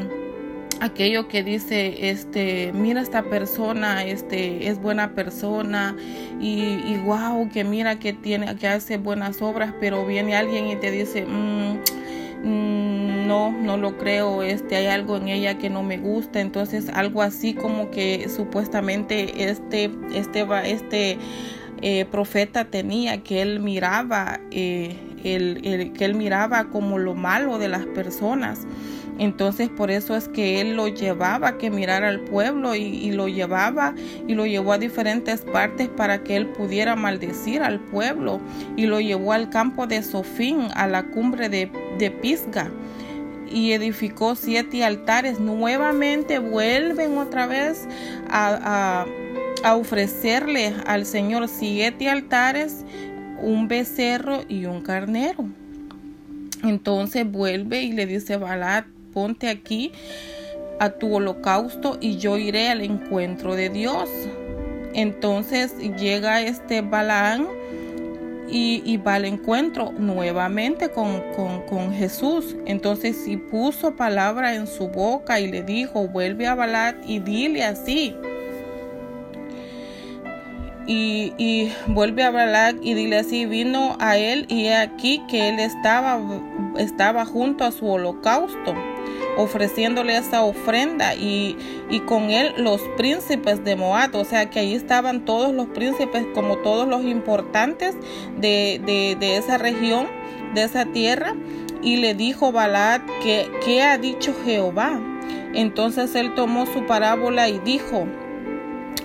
aquello 0.80 1.28
que 1.28 1.42
dice 1.42 2.10
este 2.10 2.72
mira 2.72 3.00
esta 3.00 3.22
persona 3.22 4.04
este 4.04 4.68
es 4.68 4.80
buena 4.80 5.14
persona 5.14 5.96
y, 6.40 6.96
wow 7.04 7.48
que 7.50 7.64
mira 7.64 7.98
que 7.98 8.12
tiene 8.12 8.56
que 8.56 8.68
hace 8.68 8.96
buenas 8.96 9.40
obras 9.40 9.72
pero 9.80 10.04
viene 10.06 10.36
alguien 10.36 10.66
y 10.68 10.76
te 10.76 10.90
dice 10.90 11.26
mm, 11.26 11.78
mm, 12.44 13.26
no 13.26 13.52
no 13.52 13.76
lo 13.76 13.96
creo 13.98 14.42
este 14.42 14.76
hay 14.76 14.86
algo 14.86 15.16
en 15.16 15.28
ella 15.28 15.58
que 15.58 15.70
no 15.70 15.82
me 15.82 15.98
gusta 15.98 16.40
entonces 16.40 16.88
algo 16.88 17.22
así 17.22 17.54
como 17.54 17.90
que 17.90 18.28
supuestamente 18.28 19.44
este 19.48 19.90
este 20.14 20.46
este 20.64 21.18
eh, 21.82 22.04
profeta 22.06 22.64
tenía 22.64 23.22
que 23.22 23.42
él 23.42 23.60
miraba 23.60 24.40
eh, 24.50 24.96
que 25.24 26.04
él 26.04 26.14
miraba 26.14 26.64
como 26.66 26.98
lo 26.98 27.14
malo 27.14 27.58
de 27.58 27.68
las 27.68 27.86
personas. 27.86 28.66
Entonces 29.18 29.68
por 29.68 29.90
eso 29.90 30.16
es 30.16 30.28
que 30.28 30.60
él 30.60 30.74
lo 30.74 30.88
llevaba 30.88 31.48
a 31.48 31.58
que 31.58 31.70
mirara 31.70 32.08
al 32.08 32.20
pueblo 32.20 32.74
y, 32.74 33.12
lo 33.12 33.28
llevaba 33.28 33.94
y 34.26 34.34
lo 34.34 34.44
llevó 34.44 34.72
a 34.72 34.78
diferentes 34.78 35.42
partes 35.42 35.88
para 35.88 36.24
que 36.24 36.36
él 36.36 36.48
pudiera 36.48 36.96
maldecir 36.96 37.62
al 37.62 37.78
pueblo 37.78 38.40
y 38.76 38.86
lo 38.86 39.00
llevó 39.00 39.32
al 39.32 39.50
campo 39.50 39.86
de 39.86 40.02
Sofín, 40.02 40.68
a 40.74 40.88
la 40.88 41.04
cumbre 41.04 41.48
de, 41.48 41.70
Pisga 42.20 42.70
y 43.50 43.72
edificó 43.72 44.34
siete 44.34 44.84
altares. 44.84 45.38
Nuevamente 45.38 46.40
vuelven 46.40 47.16
otra 47.16 47.46
vez 47.46 47.86
a, 48.28 49.04
a, 49.62 49.68
a 49.68 49.76
ofrecerle 49.76 50.74
al 50.86 51.06
Señor 51.06 51.46
siete 51.48 52.10
altares 52.10 52.84
un 53.40 53.68
becerro 53.68 54.42
y 54.48 54.66
un 54.66 54.82
carnero. 54.82 55.44
Entonces 56.62 57.30
vuelve 57.30 57.82
y 57.82 57.92
le 57.92 58.06
dice 58.06 58.36
Balad, 58.36 58.84
ponte 59.12 59.48
aquí 59.48 59.92
a 60.80 60.90
tu 60.90 61.14
holocausto 61.14 61.98
y 62.00 62.16
yo 62.16 62.36
iré 62.38 62.68
al 62.68 62.80
encuentro 62.80 63.54
de 63.54 63.68
Dios. 63.68 64.08
Entonces 64.94 65.76
llega 65.98 66.42
este 66.42 66.80
Balaán 66.80 67.48
y, 68.48 68.96
va 68.98 69.14
al 69.14 69.24
encuentro 69.24 69.92
nuevamente 69.98 70.90
con, 70.90 71.20
con, 71.34 71.62
con, 71.62 71.92
Jesús. 71.92 72.54
Entonces 72.66 73.16
si 73.24 73.36
puso 73.36 73.96
palabra 73.96 74.54
en 74.54 74.66
su 74.66 74.88
boca 74.88 75.40
y 75.40 75.50
le 75.50 75.62
dijo, 75.62 76.06
vuelve 76.08 76.46
a 76.46 76.54
Balad 76.54 76.94
y 77.06 77.18
dile 77.18 77.64
así 77.64 78.14
y, 80.86 81.72
vuelve 81.86 82.22
a 82.22 82.30
Balak 82.30 82.76
y 82.82 82.94
dile 82.94 83.18
así, 83.18 83.46
vino 83.46 83.96
a 84.00 84.16
él 84.16 84.46
y 84.48 84.66
he 84.66 84.76
aquí 84.76 85.22
que 85.28 85.48
él 85.48 85.58
estaba, 85.58 86.20
estaba 86.78 87.24
junto 87.24 87.64
a 87.64 87.72
su 87.72 87.86
holocausto 87.86 88.74
ofreciéndole 89.36 90.16
esa 90.16 90.42
ofrenda 90.42 91.14
y, 91.14 91.56
y, 91.90 92.00
con 92.00 92.30
él 92.30 92.54
los 92.56 92.80
príncipes 92.96 93.64
de 93.64 93.76
Moab, 93.76 94.14
o 94.14 94.24
sea 94.24 94.48
que 94.48 94.60
ahí 94.60 94.74
estaban 94.74 95.24
todos 95.24 95.52
los 95.52 95.66
príncipes 95.68 96.24
como 96.34 96.58
todos 96.58 96.86
los 96.86 97.02
importantes 97.02 97.96
de, 98.38 98.80
de, 99.18 99.36
esa 99.36 99.58
región, 99.58 100.06
de 100.54 100.62
esa 100.62 100.86
tierra, 100.86 101.34
y 101.82 101.96
le 101.96 102.14
dijo 102.14 102.52
Balad 102.52 103.00
que, 103.22 103.50
¿qué 103.64 103.82
ha 103.82 103.98
dicho 103.98 104.34
Jehová? 104.44 105.00
Entonces 105.52 106.14
él 106.14 106.34
tomó 106.34 106.66
su 106.66 106.86
parábola 106.86 107.48
y 107.48 107.58
dijo, 107.58 108.06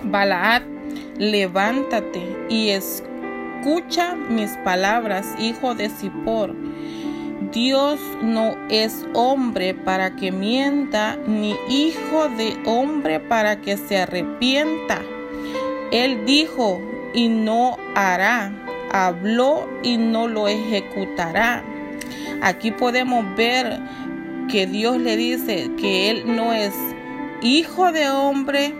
Balaad 0.04 0.62
levántate 1.20 2.46
y 2.48 2.70
escucha 2.70 4.14
mis 4.14 4.52
palabras, 4.64 5.26
hijo 5.38 5.74
de 5.74 5.90
Zippor. 5.90 6.56
Dios 7.52 8.00
no 8.22 8.56
es 8.70 9.06
hombre 9.12 9.74
para 9.74 10.16
que 10.16 10.32
mienta, 10.32 11.18
ni 11.26 11.54
hijo 11.68 12.28
de 12.38 12.56
hombre 12.64 13.20
para 13.20 13.60
que 13.60 13.76
se 13.76 13.98
arrepienta. 13.98 15.02
Él 15.92 16.24
dijo 16.24 16.80
y 17.12 17.28
no 17.28 17.76
hará, 17.94 18.50
habló 18.90 19.68
y 19.82 19.98
no 19.98 20.26
lo 20.26 20.48
ejecutará. 20.48 21.62
Aquí 22.40 22.70
podemos 22.70 23.26
ver 23.36 23.78
que 24.50 24.66
Dios 24.66 24.98
le 24.98 25.16
dice 25.18 25.70
que 25.76 26.10
Él 26.10 26.34
no 26.34 26.54
es 26.54 26.72
hijo 27.42 27.92
de 27.92 28.08
hombre 28.08 28.74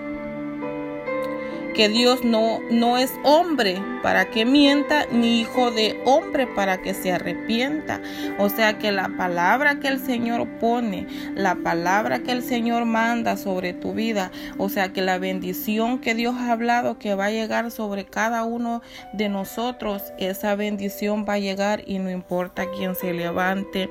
que 1.81 1.89
Dios 1.89 2.25
no, 2.25 2.61
no 2.69 2.99
es 2.99 3.19
hombre 3.23 3.83
para 4.03 4.31
que 4.31 4.45
mienta, 4.45 5.07
ni 5.13 5.41
hijo 5.41 5.71
de 5.71 6.01
hombre 6.05 6.47
para 6.47 6.83
que 6.83 6.95
se 6.95 7.13
arrepienta. 7.13 8.01
O 8.39 8.49
sea 8.49 8.79
que 8.79 8.93
la 8.93 9.11
palabra 9.17 9.81
que 9.81 9.89
el 9.89 10.01
Señor 10.01 10.49
pone, 10.59 11.07
la 11.35 11.57
palabra 11.57 12.21
que 12.21 12.33
el 12.33 12.43
Señor 12.43 12.85
manda 12.85 13.37
sobre 13.37 13.73
tu 13.73 13.93
vida, 13.93 14.31
o 14.59 14.69
sea 14.69 14.93
que 14.93 15.03
la 15.03 15.19
bendición 15.19 15.99
que 15.99 16.15
Dios 16.15 16.37
ha 16.37 16.53
hablado 16.53 16.99
que 16.99 17.15
va 17.15 17.27
a 17.27 17.31
llegar 17.31 17.71
sobre 17.71 18.05
cada 18.07 18.45
uno 18.45 18.83
de 19.13 19.29
nosotros, 19.29 20.03
esa 20.19 20.55
bendición 20.55 21.25
va 21.29 21.35
a 21.35 21.39
llegar 21.39 21.83
y 21.87 21.99
no 21.99 22.11
importa 22.11 22.67
quién 22.77 22.95
se 22.95 23.13
levante, 23.13 23.89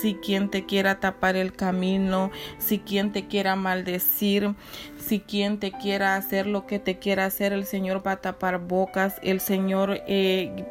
si 0.00 0.14
quien 0.14 0.50
te 0.50 0.66
quiera 0.66 1.00
tapar 1.00 1.36
el 1.36 1.52
camino, 1.52 2.30
si 2.58 2.78
quien 2.78 3.12
te 3.12 3.26
quiera 3.26 3.56
maldecir, 3.56 4.54
si 4.98 5.20
quien 5.20 5.58
te 5.58 5.70
quiera 5.70 6.16
hacer 6.16 6.46
lo 6.46 6.66
que 6.66 6.78
te 6.78 6.98
quiera 6.98 7.26
hacer, 7.26 7.52
el 7.52 7.64
Señor 7.64 8.04
va 8.06 8.12
a 8.12 8.20
tapar 8.20 8.58
bocas, 8.58 9.16
el 9.22 9.40
Señor 9.46 10.02
eh, 10.08 10.64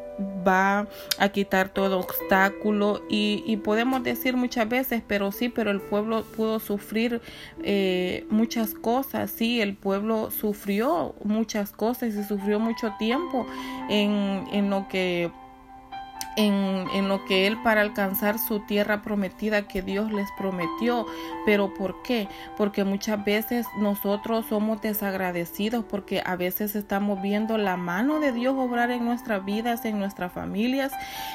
va 0.46 0.86
a 1.18 1.28
quitar 1.30 1.70
todo 1.70 1.98
obstáculo 1.98 3.02
y, 3.08 3.56
podemos 3.64 4.02
decir 4.02 4.36
muchas 4.36 4.68
veces, 4.68 5.02
pero 5.06 5.32
sí, 5.32 5.48
pero 5.48 5.70
el 5.70 5.80
pueblo 5.80 6.24
pudo 6.36 6.60
sufrir 6.60 7.22
eh, 7.62 8.26
muchas 8.28 8.74
cosas, 8.74 9.30
sí, 9.30 9.62
el 9.62 9.74
pueblo 9.74 10.30
sufrió 10.30 11.14
muchas 11.24 11.72
cosas 11.72 12.14
y 12.14 12.22
sufrió 12.22 12.60
mucho 12.60 12.92
tiempo 12.98 13.46
en, 13.88 14.44
en 14.52 14.68
lo 14.68 14.88
que 14.88 15.30
en, 16.36 16.86
en, 16.94 17.08
lo 17.08 17.24
que 17.24 17.46
Él 17.46 17.56
para 17.62 17.80
alcanzar 17.80 18.38
su 18.38 18.60
tierra 18.60 19.02
prometida 19.02 19.66
que 19.66 19.82
Dios 19.82 20.12
les 20.12 20.28
prometió. 20.36 21.06
Pero 21.44 21.72
¿por 21.74 22.02
qué? 22.02 22.28
Porque 22.56 22.84
muchas 22.84 23.24
veces 23.24 23.66
nosotros 23.78 24.46
somos 24.48 24.80
desagradecidos 24.80 25.84
porque 25.84 26.22
a 26.24 26.36
veces 26.36 26.76
estamos 26.76 27.22
viendo 27.22 27.58
la 27.58 27.76
mano 27.76 28.20
de 28.20 28.32
Dios 28.32 28.54
obrar 28.56 28.90
en 28.90 29.04
nuestras 29.04 29.44
vidas, 29.44 29.84
en 29.84 29.98
nuestras 29.98 30.32
familias 30.32 30.92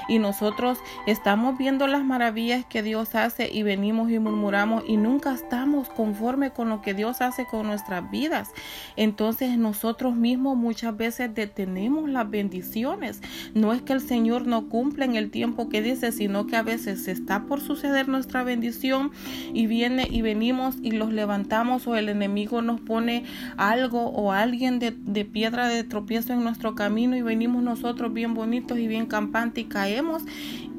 y 0.07 0.19
nosotros 0.19 0.79
estamos 1.07 1.57
viendo 1.57 1.87
las 1.87 2.03
maravillas 2.03 2.65
que 2.65 2.83
Dios 2.83 3.15
hace 3.15 3.49
y 3.51 3.63
venimos 3.63 4.11
y 4.11 4.19
murmuramos 4.19 4.83
y 4.87 4.97
nunca 4.97 5.33
estamos 5.33 5.89
conforme 5.89 6.51
con 6.51 6.69
lo 6.69 6.81
que 6.81 6.93
Dios 6.93 7.21
hace 7.21 7.45
con 7.45 7.67
nuestras 7.67 8.09
vidas. 8.11 8.51
Entonces 8.95 9.57
nosotros 9.57 10.15
mismos 10.15 10.57
muchas 10.57 10.95
veces 10.95 11.33
detenemos 11.33 12.09
las 12.09 12.29
bendiciones. 12.29 13.21
No 13.53 13.73
es 13.73 13.81
que 13.81 13.93
el 13.93 14.01
Señor 14.01 14.45
no 14.45 14.69
cumpla 14.69 14.90
en 14.99 15.15
el 15.15 15.31
tiempo 15.31 15.69
que 15.69 15.81
dice, 15.81 16.11
sino 16.11 16.47
que 16.47 16.55
a 16.55 16.63
veces 16.63 17.07
está 17.07 17.43
por 17.45 17.61
suceder 17.61 18.07
nuestra 18.07 18.43
bendición 18.43 19.11
y 19.53 19.67
viene 19.67 20.07
y 20.09 20.21
venimos 20.21 20.75
y 20.81 20.91
los 20.91 21.11
levantamos 21.11 21.87
o 21.87 21.95
el 21.95 22.09
enemigo 22.09 22.61
nos 22.61 22.81
pone 22.81 23.23
algo 23.57 24.07
o 24.09 24.31
alguien 24.31 24.79
de, 24.79 24.91
de 24.91 25.25
piedra 25.25 25.67
de 25.67 25.83
tropiezo 25.83 26.33
en 26.33 26.43
nuestro 26.43 26.75
camino 26.75 27.15
y 27.15 27.21
venimos 27.21 27.63
nosotros 27.63 28.13
bien 28.13 28.33
bonitos 28.33 28.77
y 28.77 28.87
bien 28.87 29.05
campantes 29.05 29.63
y 29.63 29.67
caemos 29.67 30.23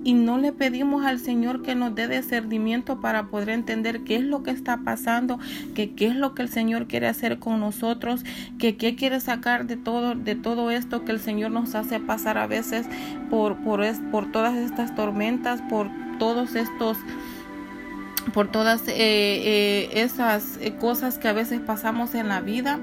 y 0.04 0.14
no 0.14 0.38
le 0.38 0.52
pedimos 0.52 1.04
al 1.04 1.18
Señor 1.18 1.62
que 1.62 1.74
nos 1.74 1.94
dé 1.94 2.08
discernimiento 2.08 3.00
para 3.00 3.24
poder 3.24 3.50
entender 3.50 4.02
qué 4.02 4.16
es 4.16 4.22
lo 4.22 4.42
que 4.42 4.50
está 4.50 4.78
pasando, 4.78 5.38
que 5.74 5.92
qué 5.92 6.06
es 6.06 6.16
lo 6.16 6.34
que 6.34 6.42
el 6.42 6.48
Señor 6.48 6.86
quiere 6.86 7.08
hacer 7.08 7.38
con 7.38 7.60
nosotros, 7.60 8.24
que 8.58 8.76
qué 8.76 8.94
quiere 8.94 9.20
sacar 9.20 9.66
de 9.66 9.76
todo 9.76 10.14
de 10.14 10.34
todo 10.34 10.70
esto 10.70 11.04
que 11.04 11.12
el 11.12 11.20
Señor 11.20 11.50
nos 11.50 11.74
hace 11.74 12.00
pasar 12.00 12.38
a 12.38 12.46
veces 12.46 12.86
por 13.30 13.56
por, 13.58 13.82
por 14.10 14.30
todas 14.32 14.56
estas 14.56 14.94
tormentas, 14.94 15.62
por 15.62 15.88
todos 16.18 16.54
estos 16.54 16.98
por 18.34 18.48
todas 18.48 18.86
eh, 18.88 18.94
eh, 18.96 19.90
esas 19.94 20.58
eh, 20.60 20.74
cosas 20.76 21.18
que 21.18 21.28
a 21.28 21.32
veces 21.32 21.60
pasamos 21.60 22.14
en 22.14 22.28
la 22.28 22.40
vida. 22.40 22.78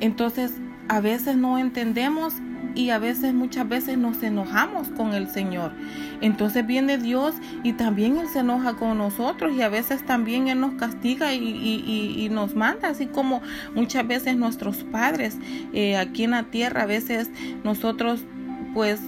Entonces, 0.00 0.52
a 0.88 1.00
veces 1.00 1.36
no 1.36 1.58
entendemos 1.58 2.34
y 2.74 2.90
a 2.90 2.98
veces, 2.98 3.34
muchas 3.34 3.68
veces 3.68 3.98
nos 3.98 4.22
enojamos 4.22 4.88
con 4.88 5.14
el 5.14 5.28
Señor. 5.28 5.72
Entonces 6.20 6.66
viene 6.66 6.98
Dios 6.98 7.34
y 7.62 7.72
también 7.72 8.16
Él 8.18 8.28
se 8.28 8.40
enoja 8.40 8.74
con 8.74 8.98
nosotros 8.98 9.54
y 9.54 9.62
a 9.62 9.68
veces 9.68 10.04
también 10.04 10.48
Él 10.48 10.60
nos 10.60 10.74
castiga 10.74 11.32
y, 11.34 12.28
nos 12.30 12.54
manda, 12.54 12.88
así 12.88 13.06
como 13.06 13.42
muchas 13.74 14.06
veces 14.06 14.36
nuestros 14.36 14.84
padres 14.84 15.36
eh, 15.72 15.96
aquí 15.96 16.24
en 16.24 16.32
la 16.32 16.44
tierra, 16.44 16.82
a 16.82 16.86
veces 16.86 17.30
nosotros 17.64 18.24
pues 18.74 19.00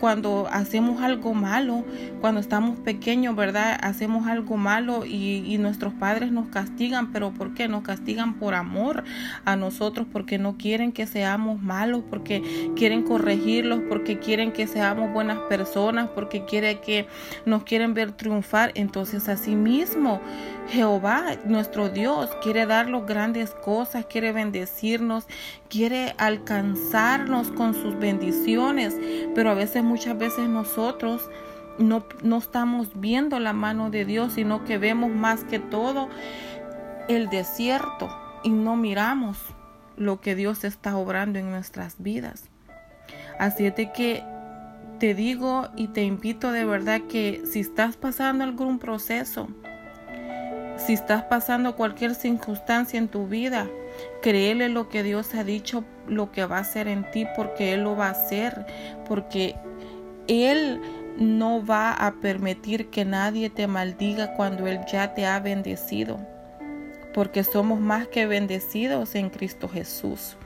cuando 0.00 0.48
hacemos 0.50 1.02
algo 1.02 1.34
malo, 1.34 1.84
cuando 2.22 2.40
estamos 2.40 2.78
pequeños, 2.80 3.36
¿verdad? 3.36 3.78
Hacemos 3.82 4.26
algo 4.26 4.56
malo 4.56 5.04
y, 5.04 5.58
nuestros 5.60 5.92
padres 5.92 6.32
nos 6.32 6.48
castigan, 6.48 7.12
pero 7.12 7.32
¿por 7.32 7.52
qué? 7.52 7.68
Nos 7.68 7.82
castigan 7.82 8.38
por 8.38 8.54
amor 8.54 9.04
a 9.44 9.56
nosotros, 9.56 10.06
porque 10.10 10.38
no 10.38 10.56
quieren 10.56 10.92
que 10.92 11.06
seamos 11.06 11.60
malos, 11.60 12.02
porque 12.08 12.72
quieren 12.76 13.02
corregirlos, 13.02 13.80
porque 13.90 14.18
quieren 14.18 14.52
que 14.52 14.66
seamos 14.66 15.12
buenas 15.12 15.38
personas, 15.50 16.08
porque 16.14 16.46
quieren 16.46 16.78
que 16.80 17.06
nos 17.44 17.64
quieren 17.64 17.92
ver 17.92 18.12
triunfar. 18.12 18.72
Entonces, 18.74 19.28
así 19.28 19.54
mismo, 19.54 20.22
Jehová, 20.70 21.36
nuestro 21.44 21.88
Dios, 21.88 22.30
quiere 22.42 22.64
darnos 22.64 23.04
grandes 23.04 23.50
cosas, 23.50 24.06
quiere 24.06 24.32
bendecirnos, 24.32 25.26
quiere 25.68 26.14
alcanzarnos 26.16 27.50
con 27.50 27.74
sus 27.74 27.98
bendiciones, 27.98 28.96
pero 29.34 29.50
a 29.50 29.54
veces, 29.54 29.82
muchas 29.82 30.16
veces 30.16 30.48
nosotros 30.48 31.28
no, 31.78 32.04
no 32.22 32.38
estamos 32.38 32.88
viendo 32.94 33.40
la 33.40 33.52
mano 33.52 33.90
de 33.90 34.04
Dios, 34.04 34.34
sino 34.34 34.64
que 34.64 34.78
vemos 34.78 35.10
más 35.10 35.42
que 35.42 35.58
todo 35.58 36.08
el 37.08 37.28
desierto 37.30 38.08
y 38.44 38.50
no 38.50 38.76
miramos 38.76 39.38
lo 39.96 40.20
que 40.20 40.36
Dios 40.36 40.62
está 40.62 40.96
obrando 40.96 41.40
en 41.40 41.50
nuestras 41.50 41.96
vidas. 41.98 42.48
Así 43.40 43.66
es 43.66 43.74
de 43.74 43.90
que 43.92 44.22
te 45.00 45.14
digo 45.14 45.68
y 45.76 45.88
te 45.88 46.04
invito 46.04 46.52
de 46.52 46.64
verdad 46.64 47.00
que 47.08 47.42
si 47.50 47.60
estás 47.60 47.96
pasando 47.96 48.44
algún 48.44 48.78
proceso, 48.78 49.48
si 50.80 50.94
estás 50.94 51.24
pasando 51.24 51.76
cualquier 51.76 52.14
circunstancia 52.14 52.98
en 52.98 53.08
tu 53.08 53.26
vida, 53.26 53.68
créele 54.22 54.68
lo 54.68 54.88
que 54.88 55.02
Dios 55.02 55.34
ha 55.34 55.44
dicho, 55.44 55.84
lo 56.06 56.32
que 56.32 56.44
va 56.44 56.58
a 56.58 56.60
hacer 56.60 56.88
en 56.88 57.08
ti, 57.10 57.26
porque 57.36 57.72
Él 57.74 57.82
lo 57.84 57.96
va 57.96 58.08
a 58.08 58.12
hacer, 58.12 58.66
porque 59.06 59.56
Él 60.26 60.80
no 61.18 61.64
va 61.64 61.92
a 61.92 62.12
permitir 62.20 62.88
que 62.88 63.04
nadie 63.04 63.50
te 63.50 63.66
maldiga 63.66 64.34
cuando 64.34 64.66
Él 64.66 64.80
ya 64.90 65.14
te 65.14 65.26
ha 65.26 65.38
bendecido, 65.38 66.18
porque 67.12 67.44
somos 67.44 67.78
más 67.78 68.08
que 68.08 68.26
bendecidos 68.26 69.14
en 69.14 69.30
Cristo 69.30 69.68
Jesús. 69.68 70.36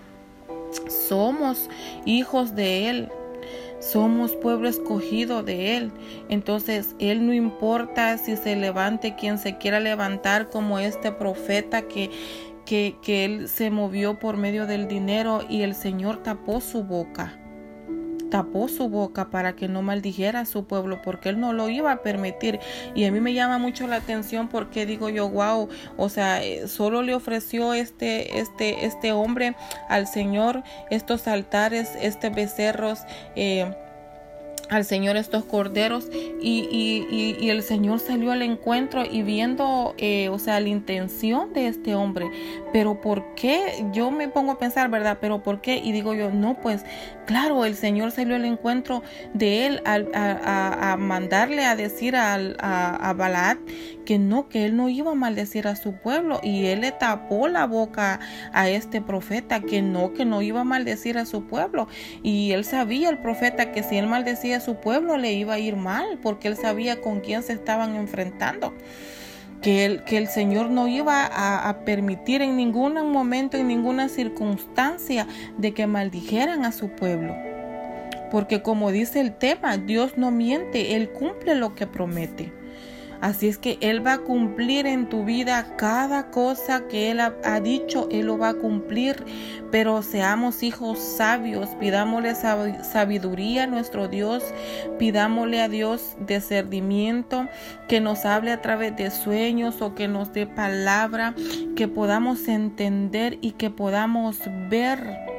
Somos 0.88 1.70
hijos 2.04 2.56
de 2.56 2.90
Él. 2.90 3.08
Somos 3.90 4.34
pueblo 4.36 4.68
escogido 4.68 5.42
de 5.42 5.76
Él. 5.76 5.92
Entonces, 6.28 6.94
Él 6.98 7.26
no 7.26 7.34
importa 7.34 8.18
si 8.18 8.36
se 8.36 8.56
levante 8.56 9.14
quien 9.14 9.38
se 9.38 9.58
quiera 9.58 9.80
levantar 9.80 10.48
como 10.48 10.78
este 10.78 11.12
profeta 11.12 11.82
que, 11.82 12.10
que, 12.64 12.96
que 13.02 13.24
Él 13.24 13.48
se 13.48 13.70
movió 13.70 14.18
por 14.18 14.36
medio 14.36 14.66
del 14.66 14.88
dinero 14.88 15.44
y 15.48 15.62
el 15.62 15.74
Señor 15.74 16.22
tapó 16.22 16.60
su 16.60 16.82
boca 16.82 17.38
tapó 18.30 18.68
su 18.68 18.88
boca 18.88 19.30
para 19.30 19.56
que 19.56 19.68
no 19.68 19.82
maldijera 19.82 20.40
a 20.40 20.46
su 20.46 20.64
pueblo 20.64 21.00
porque 21.02 21.28
él 21.28 21.40
no 21.40 21.52
lo 21.52 21.68
iba 21.68 21.92
a 21.92 22.02
permitir. 22.02 22.60
Y 22.94 23.04
a 23.04 23.12
mí 23.12 23.20
me 23.20 23.34
llama 23.34 23.58
mucho 23.58 23.86
la 23.86 23.96
atención 23.96 24.48
porque 24.48 24.86
digo 24.86 25.08
yo 25.08 25.28
wow 25.28 25.68
o 25.96 26.08
sea 26.08 26.42
eh, 26.42 26.68
solo 26.68 27.02
le 27.02 27.14
ofreció 27.14 27.74
este 27.74 28.38
este 28.38 28.86
este 28.86 29.12
hombre 29.12 29.56
al 29.88 30.06
señor 30.06 30.62
estos 30.90 31.26
altares 31.28 31.90
este 32.00 32.30
becerros 32.30 33.00
eh, 33.36 33.74
al 34.70 34.84
Señor 34.84 35.16
estos 35.16 35.44
corderos 35.44 36.08
y, 36.12 36.68
y, 36.70 37.36
y, 37.38 37.50
el 37.50 37.62
Señor 37.62 38.00
salió 38.00 38.32
al 38.32 38.42
encuentro 38.42 39.04
y 39.04 39.22
viendo, 39.22 39.94
eh, 39.98 40.28
o 40.28 40.38
sea, 40.38 40.60
la 40.60 40.68
intención 40.68 41.52
de 41.52 41.68
este 41.68 41.94
hombre. 41.94 42.30
Pero 42.72 43.00
¿por 43.00 43.34
qué? 43.34 43.86
Yo 43.92 44.10
me 44.10 44.28
pongo 44.28 44.52
a 44.52 44.58
pensar, 44.58 44.90
¿verdad? 44.90 45.18
Pero 45.20 45.42
¿por 45.42 45.60
qué? 45.60 45.76
Y 45.76 45.92
digo 45.92 46.14
yo, 46.14 46.30
no, 46.30 46.60
pues 46.60 46.84
claro, 47.26 47.64
el 47.64 47.76
Señor 47.76 48.10
salió 48.10 48.36
al 48.36 48.44
encuentro 48.44 49.02
de 49.32 49.66
él 49.66 49.82
a, 49.84 50.92
a, 50.92 50.96
mandarle 50.96 51.64
a 51.64 51.76
decir 51.76 52.16
a, 52.16 52.34
a, 52.34 53.10
a 53.10 53.12
que 54.04 54.18
no, 54.18 54.48
que 54.48 54.64
él 54.66 54.76
no 54.76 54.88
iba 54.88 55.12
a 55.12 55.14
maldecir 55.14 55.66
a 55.66 55.76
su 55.76 55.94
pueblo 55.94 56.40
y 56.42 56.66
él 56.66 56.82
le 56.82 56.92
tapó 56.92 57.48
la 57.48 57.66
boca 57.66 58.20
a 58.52 58.68
este 58.68 59.00
profeta 59.00 59.60
que 59.60 59.82
no, 59.82 60.12
que 60.12 60.24
no 60.24 60.42
iba 60.42 60.60
a 60.60 60.64
maldecir 60.64 61.18
a 61.18 61.26
su 61.26 61.44
pueblo 61.44 61.88
y 62.22 62.52
él 62.52 62.64
sabía 62.64 63.08
el 63.08 63.18
profeta 63.18 63.72
que 63.72 63.82
si 63.82 63.96
él 63.96 64.06
maldecía 64.06 64.58
a 64.58 64.60
su 64.60 64.76
pueblo 64.76 65.16
le 65.16 65.32
iba 65.32 65.54
a 65.54 65.58
ir 65.58 65.76
mal 65.76 66.18
porque 66.22 66.48
él 66.48 66.56
sabía 66.56 67.00
con 67.00 67.20
quién 67.20 67.42
se 67.42 67.52
estaban 67.52 67.96
enfrentando. 67.96 68.74
Que 69.62 69.86
el, 69.86 70.04
que 70.04 70.18
el 70.18 70.28
Señor 70.28 70.68
no 70.68 70.88
iba 70.88 71.24
a, 71.24 71.70
a, 71.70 71.84
permitir 71.86 72.42
en 72.42 72.54
ningún 72.54 72.94
momento, 73.10 73.56
en 73.56 73.68
ninguna 73.68 74.10
circunstancia, 74.10 75.26
de 75.56 75.72
que 75.72 75.86
maldijeran 75.86 76.66
a 76.66 76.72
su 76.72 76.90
pueblo. 76.90 77.34
Porque 78.30 78.60
como 78.60 78.90
dice 78.90 79.20
el 79.20 79.32
tema, 79.32 79.78
Dios 79.78 80.18
no 80.18 80.30
miente, 80.30 80.96
Él 80.96 81.08
cumple 81.08 81.54
lo 81.54 81.74
que 81.74 81.86
promete. 81.86 82.52
Así 83.20 83.48
es 83.48 83.58
que 83.58 83.78
Él 83.80 84.06
va 84.06 84.14
a 84.14 84.18
cumplir 84.18 84.86
en 84.86 85.08
tu 85.08 85.24
vida 85.24 85.76
cada 85.76 86.30
cosa 86.30 86.86
que 86.88 87.10
Él 87.10 87.20
ha, 87.20 87.60
dicho, 87.60 88.08
Él 88.10 88.26
lo 88.26 88.38
va 88.38 88.50
a 88.50 88.54
cumplir. 88.54 89.24
Pero 89.70 90.02
seamos 90.02 90.62
hijos 90.62 90.98
sabios, 90.98 91.70
pidámosle 91.80 92.34
sabiduría 92.34 93.64
a 93.64 93.66
nuestro 93.66 94.08
Dios, 94.08 94.44
pidámosle 94.98 95.62
a 95.62 95.68
Dios 95.68 96.16
discernimiento, 96.26 97.48
que 97.88 98.00
nos 98.00 98.24
hable 98.24 98.52
a 98.52 98.62
través 98.62 98.96
de 98.96 99.10
sueños 99.10 99.82
o 99.82 99.94
que 99.94 100.06
nos 100.06 100.32
dé 100.32 100.46
palabra, 100.46 101.34
que 101.76 101.88
podamos 101.88 102.46
entender 102.48 103.38
y 103.40 103.52
que 103.52 103.70
podamos 103.70 104.38
ver 104.68 105.33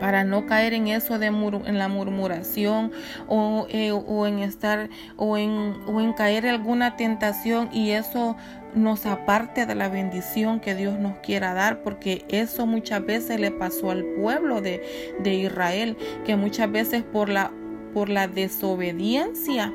para 0.00 0.24
no 0.24 0.46
caer 0.46 0.74
en 0.74 0.88
eso 0.88 1.18
de 1.18 1.26
en 1.26 1.78
la 1.78 1.88
murmuración 1.88 2.92
o, 3.26 3.66
eh, 3.70 3.92
o, 3.92 4.26
en 4.26 4.40
estar 4.40 4.88
o 5.16 5.38
en, 5.38 5.76
o 5.86 6.00
en 6.00 6.12
caer 6.12 6.44
en 6.44 6.50
alguna 6.52 6.96
tentación 6.96 7.68
y 7.72 7.90
eso 7.90 8.36
nos 8.74 9.06
aparte 9.06 9.66
de 9.66 9.74
la 9.74 9.88
bendición 9.88 10.60
que 10.60 10.74
Dios 10.74 10.98
nos 10.98 11.18
quiera 11.18 11.52
dar, 11.52 11.82
porque 11.82 12.24
eso 12.28 12.66
muchas 12.66 13.04
veces 13.04 13.38
le 13.38 13.50
pasó 13.50 13.90
al 13.90 14.02
pueblo 14.02 14.62
de, 14.62 14.82
de 15.22 15.34
Israel, 15.34 15.96
que 16.24 16.36
muchas 16.36 16.72
veces 16.72 17.02
por 17.02 17.28
la, 17.28 17.52
por 17.92 18.08
la 18.08 18.28
desobediencia, 18.28 19.72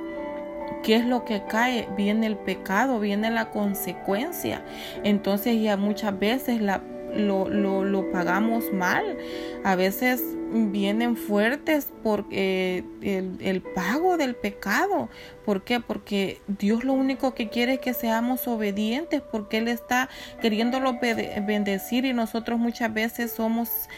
¿Qué 0.83 0.95
es 0.95 1.05
lo 1.05 1.25
que 1.25 1.43
cae? 1.43 1.87
Viene 1.97 2.27
el 2.27 2.37
pecado, 2.37 2.99
viene 2.99 3.31
la 3.31 3.49
consecuencia. 3.49 4.63
Entonces 5.03 5.61
ya 5.61 5.75
muchas 5.75 6.17
veces 6.17 6.61
la, 6.61 6.81
lo, 7.15 7.47
lo, 7.49 7.83
lo 7.83 8.11
pagamos 8.11 8.71
mal. 8.73 9.17
A 9.63 9.75
veces 9.75 10.23
vienen 10.51 11.17
fuertes 11.17 11.91
por 12.03 12.25
eh, 12.31 12.83
el, 13.01 13.61
pago 13.61 14.17
del 14.17 14.35
pecado. 14.35 15.09
¿Por 15.45 15.63
qué? 15.63 15.79
Porque 15.79 16.41
Dios 16.47 16.83
lo 16.83 16.93
único 16.93 17.33
que 17.33 17.49
quiere 17.49 17.75
es 17.75 17.79
que 17.79 17.93
seamos 17.93 18.47
obedientes 18.47 19.21
porque 19.21 19.57
Él 19.57 19.67
está 19.67 20.09
queriéndolo 20.41 20.99
bendecir 20.99 22.05
y 22.05 22.13
nosotros 22.13 22.59
muchas 22.59 22.93
veces 22.93 23.31
somos 23.31 23.89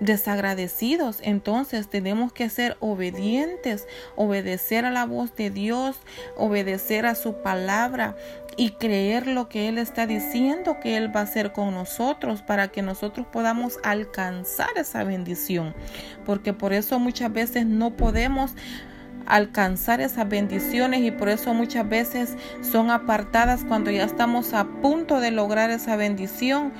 desagradecidos. 0.00 1.18
Entonces 1.22 1.88
tenemos 1.88 2.32
que 2.32 2.48
ser 2.50 2.76
obedientes, 2.80 3.86
obedecer 4.16 4.84
a 4.84 4.90
la 4.90 5.06
voz 5.06 5.34
de 5.36 5.50
Dios, 5.50 5.96
obedecer 6.36 7.06
a 7.06 7.14
su 7.14 7.42
palabra 7.42 8.16
y 8.56 8.70
creer 8.70 9.26
lo 9.26 9.48
que 9.48 9.68
Él 9.68 9.78
está 9.78 10.06
diciendo 10.06 10.78
que 10.80 10.96
Él 10.96 11.14
va 11.14 11.20
a 11.20 11.24
hacer 11.24 11.52
con 11.52 11.74
nosotros 11.74 12.42
para 12.42 12.68
que 12.68 12.82
nosotros 12.82 13.26
podamos 13.26 13.78
alcanzar 13.82 14.70
esa 14.76 15.04
bendición. 15.04 15.74
Porque 16.24 16.52
por 16.52 16.72
eso 16.72 16.98
muchas 16.98 17.32
veces 17.32 17.66
no 17.66 17.96
podemos 17.96 18.52
alcanzar 19.26 20.00
esas 20.00 20.28
bendiciones 20.28 21.00
y 21.00 21.10
por 21.10 21.28
eso 21.28 21.54
muchas 21.54 21.88
veces 21.88 22.36
son 22.60 22.90
apartadas 22.90 23.64
cuando 23.64 23.90
ya 23.90 24.04
estamos 24.04 24.52
a 24.52 24.64
punto 24.64 25.20
de 25.20 25.30
lograr 25.30 25.70
esa 25.70 25.96
bendición 25.96 26.72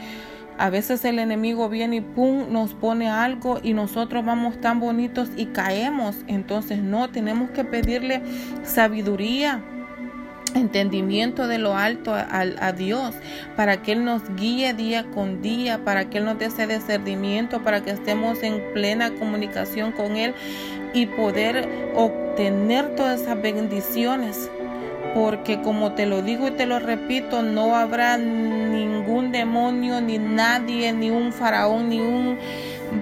a 0.56 0.70
veces 0.70 1.04
el 1.04 1.18
enemigo 1.18 1.68
viene 1.68 1.96
y 1.96 2.00
pum, 2.00 2.52
nos 2.52 2.74
pone 2.74 3.08
algo 3.08 3.58
y 3.62 3.74
nosotros 3.74 4.24
vamos 4.24 4.60
tan 4.60 4.78
bonitos 4.78 5.30
y 5.36 5.46
caemos. 5.46 6.16
Entonces 6.28 6.78
no, 6.78 7.10
tenemos 7.10 7.50
que 7.50 7.64
pedirle 7.64 8.22
sabiduría, 8.62 9.64
entendimiento 10.54 11.46
de 11.46 11.58
lo 11.58 11.76
alto 11.76 12.14
a, 12.14 12.72
Dios, 12.72 13.14
para 13.56 13.82
que 13.82 13.92
Él 13.92 14.04
nos 14.04 14.22
guíe 14.36 14.72
día 14.74 15.04
con 15.14 15.42
día, 15.42 15.84
para 15.84 16.08
que 16.08 16.18
Él 16.18 16.24
nos 16.24 16.38
dé 16.38 16.46
ese 16.46 16.66
discernimiento, 16.66 17.62
para 17.62 17.82
que 17.82 17.90
estemos 17.90 18.42
en 18.42 18.62
plena 18.72 19.10
comunicación 19.14 19.92
con 19.92 20.16
Él 20.16 20.34
y 20.92 21.06
poder 21.06 21.68
obtener 21.94 22.94
todas 22.96 23.22
esas 23.22 23.40
bendiciones. 23.40 24.50
Porque 25.14 25.62
como 25.62 25.92
te 25.92 26.06
lo 26.06 26.22
digo 26.22 26.48
y 26.48 26.50
te 26.52 26.66
lo 26.66 26.80
repito, 26.80 27.42
no 27.42 27.76
habrá 27.76 28.16
ningún 28.16 29.30
demonio, 29.30 30.00
ni 30.00 30.18
nadie, 30.18 30.92
ni 30.92 31.10
un 31.10 31.32
faraón, 31.32 31.88
ni 31.88 32.00
un 32.00 32.36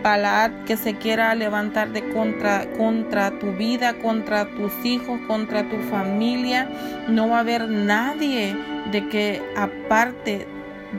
Balad 0.03 0.51
que 0.65 0.77
se 0.77 0.95
quiera 0.95 1.35
levantar 1.35 1.91
de 1.93 2.09
contra, 2.11 2.67
contra 2.79 3.39
tu 3.39 3.53
vida, 3.53 3.95
contra 3.95 4.49
tus 4.51 4.73
hijos, 4.85 5.21
contra 5.27 5.69
tu 5.69 5.77
familia. 5.91 6.69
No 7.09 7.29
va 7.29 7.39
a 7.39 7.41
haber 7.41 7.69
nadie 7.69 8.57
de 8.91 9.09
que 9.09 9.43
aparte 9.57 10.47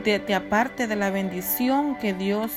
de, 0.02 0.18
te 0.18 0.34
aparte 0.34 0.86
de 0.86 0.96
la 0.96 1.10
bendición 1.10 1.96
que 1.96 2.12
Dios 2.12 2.50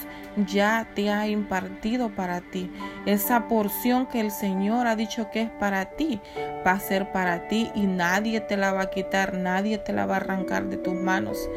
ya 0.48 0.88
te 0.96 1.10
ha 1.12 1.28
impartido 1.28 2.10
para 2.10 2.42
ti. 2.42 2.72
Esa 3.06 3.48
porción 3.48 4.08
que 4.08 4.20
el 4.20 4.32
Señor 4.32 4.88
ha 4.88 4.96
dicho 4.96 5.30
que 5.32 5.42
es 5.44 5.50
para 5.50 5.86
ti, 5.86 6.20
va 6.66 6.72
a 6.72 6.80
ser 6.80 7.12
para 7.12 7.48
ti 7.48 7.70
y 7.76 7.86
nadie 7.86 8.42
te 8.42 8.58
la 8.58 8.74
va 8.74 8.84
a 8.84 8.90
quitar, 8.90 9.34
nadie 9.34 9.78
te 9.78 9.94
la 9.94 10.06
va 10.06 10.16
a 10.16 10.18
arrancar 10.18 10.66
de 10.66 10.78
tus 10.78 10.96
manos. 10.96 11.50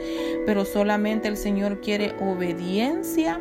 Pero 0.46 0.64
solamente 0.64 1.28
el 1.28 1.36
Señor 1.36 1.80
quiere 1.80 2.14
obediencia 2.20 3.40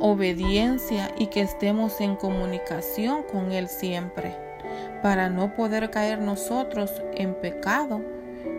obediencia 0.00 1.12
y 1.18 1.26
que 1.26 1.40
estemos 1.40 2.00
en 2.00 2.16
comunicación 2.16 3.22
con 3.22 3.52
Él 3.52 3.68
siempre, 3.68 4.34
para 5.02 5.28
no 5.28 5.54
poder 5.54 5.90
caer 5.90 6.20
nosotros 6.20 6.90
en 7.14 7.34
pecado 7.34 8.02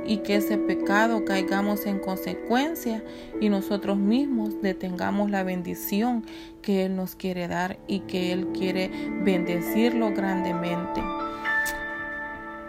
y 0.06 0.18
que 0.20 0.38
ese 0.38 0.58
pecado 0.58 1.26
caigamos 1.26 1.86
en 1.86 2.00
consecuencia 2.00 3.04
y 3.42 3.50
nosotros 3.50 3.98
mismos 3.98 4.62
detengamos 4.62 5.30
la 5.30 5.44
bendición 5.44 6.26
que 6.62 6.86
Él 6.86 6.96
nos 6.96 7.16
quiere 7.16 7.48
dar 7.48 7.78
y 7.88 8.00
que 8.02 8.32
Él 8.32 8.48
quiere 8.54 8.90
bendecirlo 9.24 10.14
grandemente. 10.14 11.02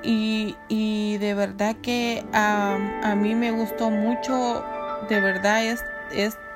Y, 0.02 0.57
y 0.68 1.18
de 1.18 1.35
verdad 1.35 1.76
que 1.76 2.24
a 2.33 3.14
mí 3.16 3.35
me 3.35 3.50
gustó 3.52 3.90
mucho, 3.90 4.64
de 5.09 5.20
verdad, 5.20 5.64
es, 5.64 5.85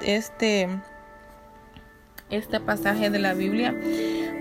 este, 0.01 0.68
este 2.33 2.59
pasaje 2.59 3.11
de 3.11 3.18
la 3.18 3.35
Biblia, 3.35 3.75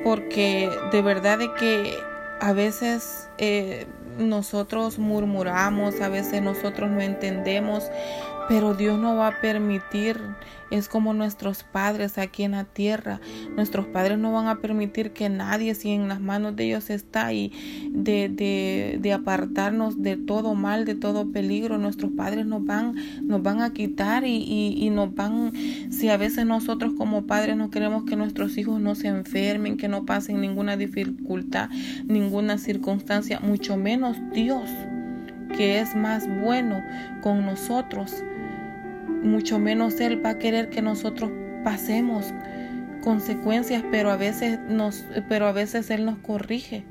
porque 0.03 0.69
de 0.91 1.01
verdad 1.01 1.37
de 1.37 1.53
que 1.53 1.95
a 2.39 2.53
veces 2.53 3.29
eh, 3.37 3.85
nosotros 4.17 4.97
murmuramos, 4.97 6.01
a 6.01 6.09
veces 6.09 6.41
nosotros 6.41 6.89
no 6.89 7.01
entendemos, 7.01 7.83
pero 8.49 8.73
Dios 8.73 8.97
no 8.99 9.15
va 9.15 9.27
a 9.27 9.41
permitir, 9.41 10.19
es 10.71 10.87
como 10.87 11.13
nuestros 11.13 11.63
padres 11.63 12.17
aquí 12.17 12.43
en 12.43 12.51
la 12.51 12.63
tierra, 12.63 13.19
nuestros 13.55 13.85
padres 13.87 14.17
no 14.17 14.31
van 14.31 14.47
a 14.47 14.59
permitir 14.59 15.11
que 15.11 15.29
nadie, 15.29 15.75
si 15.75 15.91
en 15.91 16.07
las 16.07 16.21
manos 16.21 16.55
de 16.55 16.65
ellos 16.65 16.89
está 16.89 17.33
y 17.33 17.51
de, 17.91 18.29
de, 18.29 18.97
de 18.99 19.13
apartarnos 19.13 20.01
de 20.01 20.17
todo 20.17 20.55
mal, 20.55 20.85
de 20.85 20.95
todo 20.95 21.31
peligro, 21.31 21.77
nuestros 21.77 22.11
padres 22.11 22.45
nos 22.45 22.65
van, 22.65 22.95
nos 23.21 23.43
van 23.43 23.61
a 23.61 23.73
quitar 23.73 24.25
y, 24.25 24.37
y, 24.37 24.75
y 24.77 24.89
nos 24.89 25.13
van, 25.13 25.51
si 25.91 26.09
a 26.09 26.17
veces 26.17 26.45
nosotros 26.45 26.93
como 26.97 27.27
padres 27.27 27.57
no 27.57 27.69
queremos 27.69 28.05
que 28.05 28.15
nuestros 28.15 28.57
hijos 28.57 28.79
no 28.79 28.95
se 28.95 29.09
enfermen, 29.09 29.77
que 29.77 29.87
no 29.87 30.05
pasen 30.05 30.41
ninguna 30.41 30.77
dificultad, 30.77 31.69
ninguna 32.05 32.57
circunstancia, 32.57 33.39
mucho 33.39 33.77
menos 33.77 34.17
Dios 34.33 34.69
que 35.55 35.79
es 35.79 35.95
más 35.95 36.27
bueno 36.41 36.81
con 37.21 37.45
nosotros 37.45 38.23
mucho 39.21 39.59
menos 39.59 39.99
Él 39.99 40.23
va 40.23 40.31
a 40.31 40.37
querer 40.37 40.69
que 40.69 40.81
nosotros 40.81 41.31
pasemos 41.63 42.33
consecuencias, 43.01 43.83
pero 43.91 44.11
a 44.11 44.17
veces 44.17 44.59
nos, 44.67 45.05
pero 45.27 45.47
a 45.47 45.51
veces 45.51 45.89
Él 45.89 46.05
nos 46.05 46.19
corrige. 46.19 46.83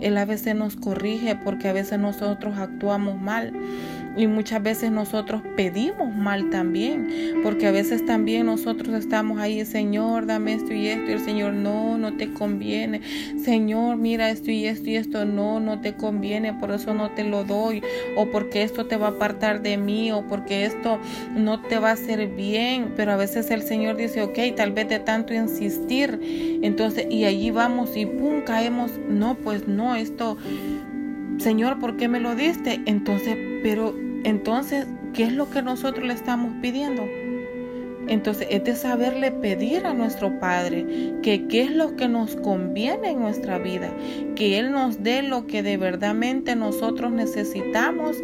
Él 0.00 0.16
a 0.16 0.24
veces 0.24 0.54
nos 0.54 0.76
corrige 0.76 1.36
porque 1.36 1.68
a 1.68 1.72
veces 1.72 1.98
nosotros 1.98 2.58
actuamos 2.58 3.20
mal. 3.20 3.52
Y 4.16 4.26
muchas 4.26 4.62
veces 4.62 4.90
nosotros 4.90 5.42
pedimos 5.56 6.14
mal 6.14 6.50
también, 6.50 7.08
porque 7.42 7.68
a 7.68 7.70
veces 7.70 8.04
también 8.04 8.46
nosotros 8.46 8.94
estamos 8.94 9.38
ahí, 9.38 9.64
Señor, 9.64 10.26
dame 10.26 10.54
esto 10.54 10.72
y 10.74 10.88
esto, 10.88 11.10
y 11.10 11.14
el 11.14 11.20
Señor, 11.20 11.52
no, 11.52 11.96
no 11.96 12.16
te 12.16 12.32
conviene. 12.32 13.00
Señor, 13.42 13.96
mira 13.96 14.30
esto 14.30 14.50
y 14.50 14.66
esto 14.66 14.90
y 14.90 14.96
esto, 14.96 15.24
no, 15.24 15.60
no 15.60 15.80
te 15.80 15.94
conviene, 15.94 16.52
por 16.54 16.72
eso 16.72 16.92
no 16.92 17.10
te 17.10 17.24
lo 17.24 17.44
doy, 17.44 17.82
o 18.16 18.26
porque 18.26 18.62
esto 18.62 18.86
te 18.86 18.96
va 18.96 19.08
a 19.08 19.10
apartar 19.10 19.62
de 19.62 19.76
mí, 19.76 20.10
o 20.10 20.26
porque 20.26 20.64
esto 20.64 20.98
no 21.36 21.60
te 21.60 21.78
va 21.78 21.90
a 21.90 21.92
hacer 21.92 22.26
bien. 22.26 22.92
Pero 22.96 23.12
a 23.12 23.16
veces 23.16 23.50
el 23.50 23.62
Señor 23.62 23.96
dice, 23.96 24.22
ok, 24.22 24.38
tal 24.56 24.72
vez 24.72 24.88
de 24.88 24.98
tanto 24.98 25.34
insistir, 25.34 26.18
entonces, 26.62 27.06
y 27.10 27.24
allí 27.24 27.50
vamos 27.50 27.96
y 27.96 28.06
pum, 28.06 28.42
caemos, 28.42 28.90
no, 29.08 29.36
pues 29.36 29.68
no, 29.68 29.94
esto 29.94 30.36
Señor, 31.40 31.78
¿por 31.78 31.96
qué 31.96 32.06
me 32.06 32.20
lo 32.20 32.34
diste? 32.34 32.82
Entonces, 32.84 33.34
pero 33.62 33.94
entonces, 34.24 34.86
¿qué 35.14 35.24
es 35.24 35.32
lo 35.32 35.48
que 35.48 35.62
nosotros 35.62 36.06
le 36.06 36.12
estamos 36.12 36.52
pidiendo? 36.60 37.08
Entonces, 38.08 38.46
es 38.50 38.62
de 38.64 38.76
saberle 38.76 39.32
pedir 39.32 39.86
a 39.86 39.94
nuestro 39.94 40.38
Padre 40.38 41.14
que 41.22 41.46
qué 41.46 41.62
es 41.62 41.70
lo 41.70 41.96
que 41.96 42.08
nos 42.08 42.36
conviene 42.36 43.12
en 43.12 43.20
nuestra 43.20 43.58
vida, 43.58 43.90
que 44.36 44.58
Él 44.58 44.70
nos 44.70 45.02
dé 45.02 45.22
lo 45.22 45.46
que 45.46 45.62
de 45.62 45.78
verdadmente 45.78 46.56
nosotros 46.56 47.10
necesitamos 47.10 48.18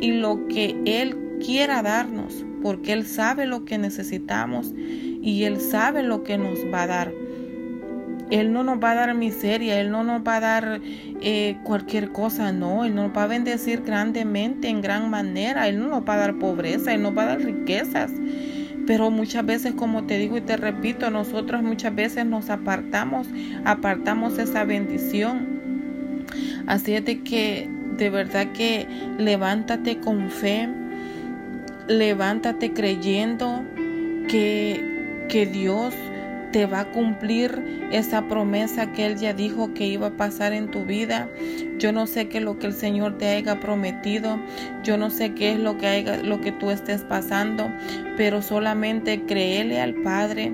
y 0.00 0.12
lo 0.12 0.48
que 0.48 0.74
Él 0.84 1.16
quiera 1.44 1.82
darnos, 1.82 2.44
porque 2.60 2.92
Él 2.92 3.06
sabe 3.06 3.46
lo 3.46 3.64
que 3.64 3.78
necesitamos 3.78 4.74
y 4.76 5.44
Él 5.44 5.60
sabe 5.60 6.02
lo 6.02 6.24
que 6.24 6.38
nos 6.38 6.58
va 6.74 6.82
a 6.82 6.86
dar. 6.88 7.27
Él 8.30 8.52
no 8.52 8.62
nos 8.62 8.82
va 8.82 8.90
a 8.90 8.94
dar 8.94 9.14
miseria, 9.14 9.80
Él 9.80 9.90
no 9.90 10.04
nos 10.04 10.22
va 10.26 10.36
a 10.36 10.40
dar 10.40 10.80
eh, 11.20 11.56
cualquier 11.64 12.10
cosa, 12.10 12.52
no, 12.52 12.84
Él 12.84 12.94
nos 12.94 13.16
va 13.16 13.24
a 13.24 13.26
bendecir 13.26 13.82
grandemente, 13.82 14.68
en 14.68 14.82
gran 14.82 15.08
manera, 15.08 15.68
Él 15.68 15.78
no 15.78 15.88
nos 15.88 16.02
va 16.08 16.14
a 16.14 16.18
dar 16.18 16.34
pobreza, 16.38 16.92
Él 16.92 17.02
nos 17.02 17.16
va 17.16 17.22
a 17.22 17.26
dar 17.26 17.40
riquezas. 17.40 18.12
Pero 18.86 19.10
muchas 19.10 19.44
veces, 19.44 19.74
como 19.74 20.04
te 20.04 20.18
digo 20.18 20.38
y 20.38 20.40
te 20.40 20.56
repito, 20.56 21.10
nosotros 21.10 21.62
muchas 21.62 21.94
veces 21.94 22.24
nos 22.24 22.48
apartamos, 22.48 23.26
apartamos 23.64 24.38
esa 24.38 24.64
bendición. 24.64 25.58
Así 26.66 26.94
es 26.94 27.04
de 27.04 27.20
que 27.20 27.68
de 27.98 28.10
verdad 28.10 28.52
que 28.52 28.86
levántate 29.18 29.98
con 29.98 30.30
fe, 30.30 30.68
levántate 31.86 32.72
creyendo 32.72 33.62
que, 34.28 35.26
que 35.28 35.46
Dios 35.46 35.94
te 36.52 36.66
va 36.66 36.80
a 36.80 36.90
cumplir 36.90 37.88
esa 37.92 38.26
promesa 38.28 38.92
que 38.92 39.06
Él 39.06 39.16
ya 39.16 39.32
dijo 39.32 39.74
que 39.74 39.86
iba 39.86 40.08
a 40.08 40.16
pasar 40.16 40.52
en 40.52 40.70
tu 40.70 40.84
vida. 40.84 41.28
Yo 41.78 41.92
no 41.92 42.06
sé 42.06 42.28
qué 42.28 42.38
es 42.38 42.44
lo 42.44 42.58
que 42.58 42.66
el 42.66 42.72
Señor 42.72 43.18
te 43.18 43.28
haya 43.28 43.60
prometido. 43.60 44.40
Yo 44.82 44.96
no 44.96 45.10
sé 45.10 45.34
qué 45.34 45.52
es 45.52 45.58
lo 45.58 45.78
que, 45.78 46.22
lo 46.24 46.40
que 46.40 46.52
tú 46.52 46.70
estés 46.70 47.02
pasando. 47.02 47.70
Pero 48.16 48.42
solamente 48.42 49.22
créele 49.22 49.80
al 49.80 49.94
Padre 49.94 50.52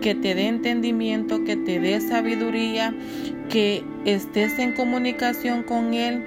que 0.00 0.14
te 0.14 0.34
dé 0.34 0.48
entendimiento, 0.48 1.44
que 1.44 1.56
te 1.56 1.78
dé 1.78 2.00
sabiduría, 2.00 2.94
que 3.48 3.84
estés 4.04 4.58
en 4.58 4.74
comunicación 4.74 5.62
con 5.62 5.94
Él 5.94 6.24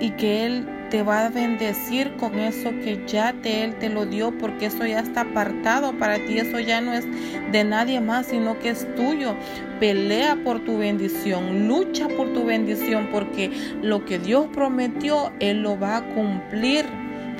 y 0.00 0.10
que 0.10 0.46
Él 0.46 0.66
te 0.90 1.02
va 1.02 1.26
a 1.26 1.28
bendecir 1.30 2.16
con 2.16 2.38
eso 2.38 2.70
que 2.82 3.02
ya 3.06 3.32
te, 3.32 3.64
Él 3.64 3.74
te 3.76 3.88
lo 3.88 4.06
dio, 4.06 4.36
porque 4.38 4.66
eso 4.66 4.86
ya 4.86 5.00
está 5.00 5.22
apartado 5.22 5.92
para 5.98 6.18
ti, 6.26 6.38
eso 6.38 6.58
ya 6.60 6.80
no 6.80 6.92
es 6.92 7.06
de 7.52 7.64
nadie 7.64 8.00
más, 8.00 8.26
sino 8.26 8.58
que 8.58 8.70
es 8.70 8.86
tuyo. 8.94 9.34
Pelea 9.80 10.36
por 10.42 10.64
tu 10.64 10.78
bendición, 10.78 11.68
lucha 11.68 12.08
por 12.08 12.32
tu 12.32 12.44
bendición, 12.44 13.08
porque 13.12 13.50
lo 13.82 14.04
que 14.04 14.18
Dios 14.18 14.46
prometió, 14.52 15.32
Él 15.40 15.62
lo 15.62 15.78
va 15.78 15.98
a 15.98 16.04
cumplir 16.14 16.84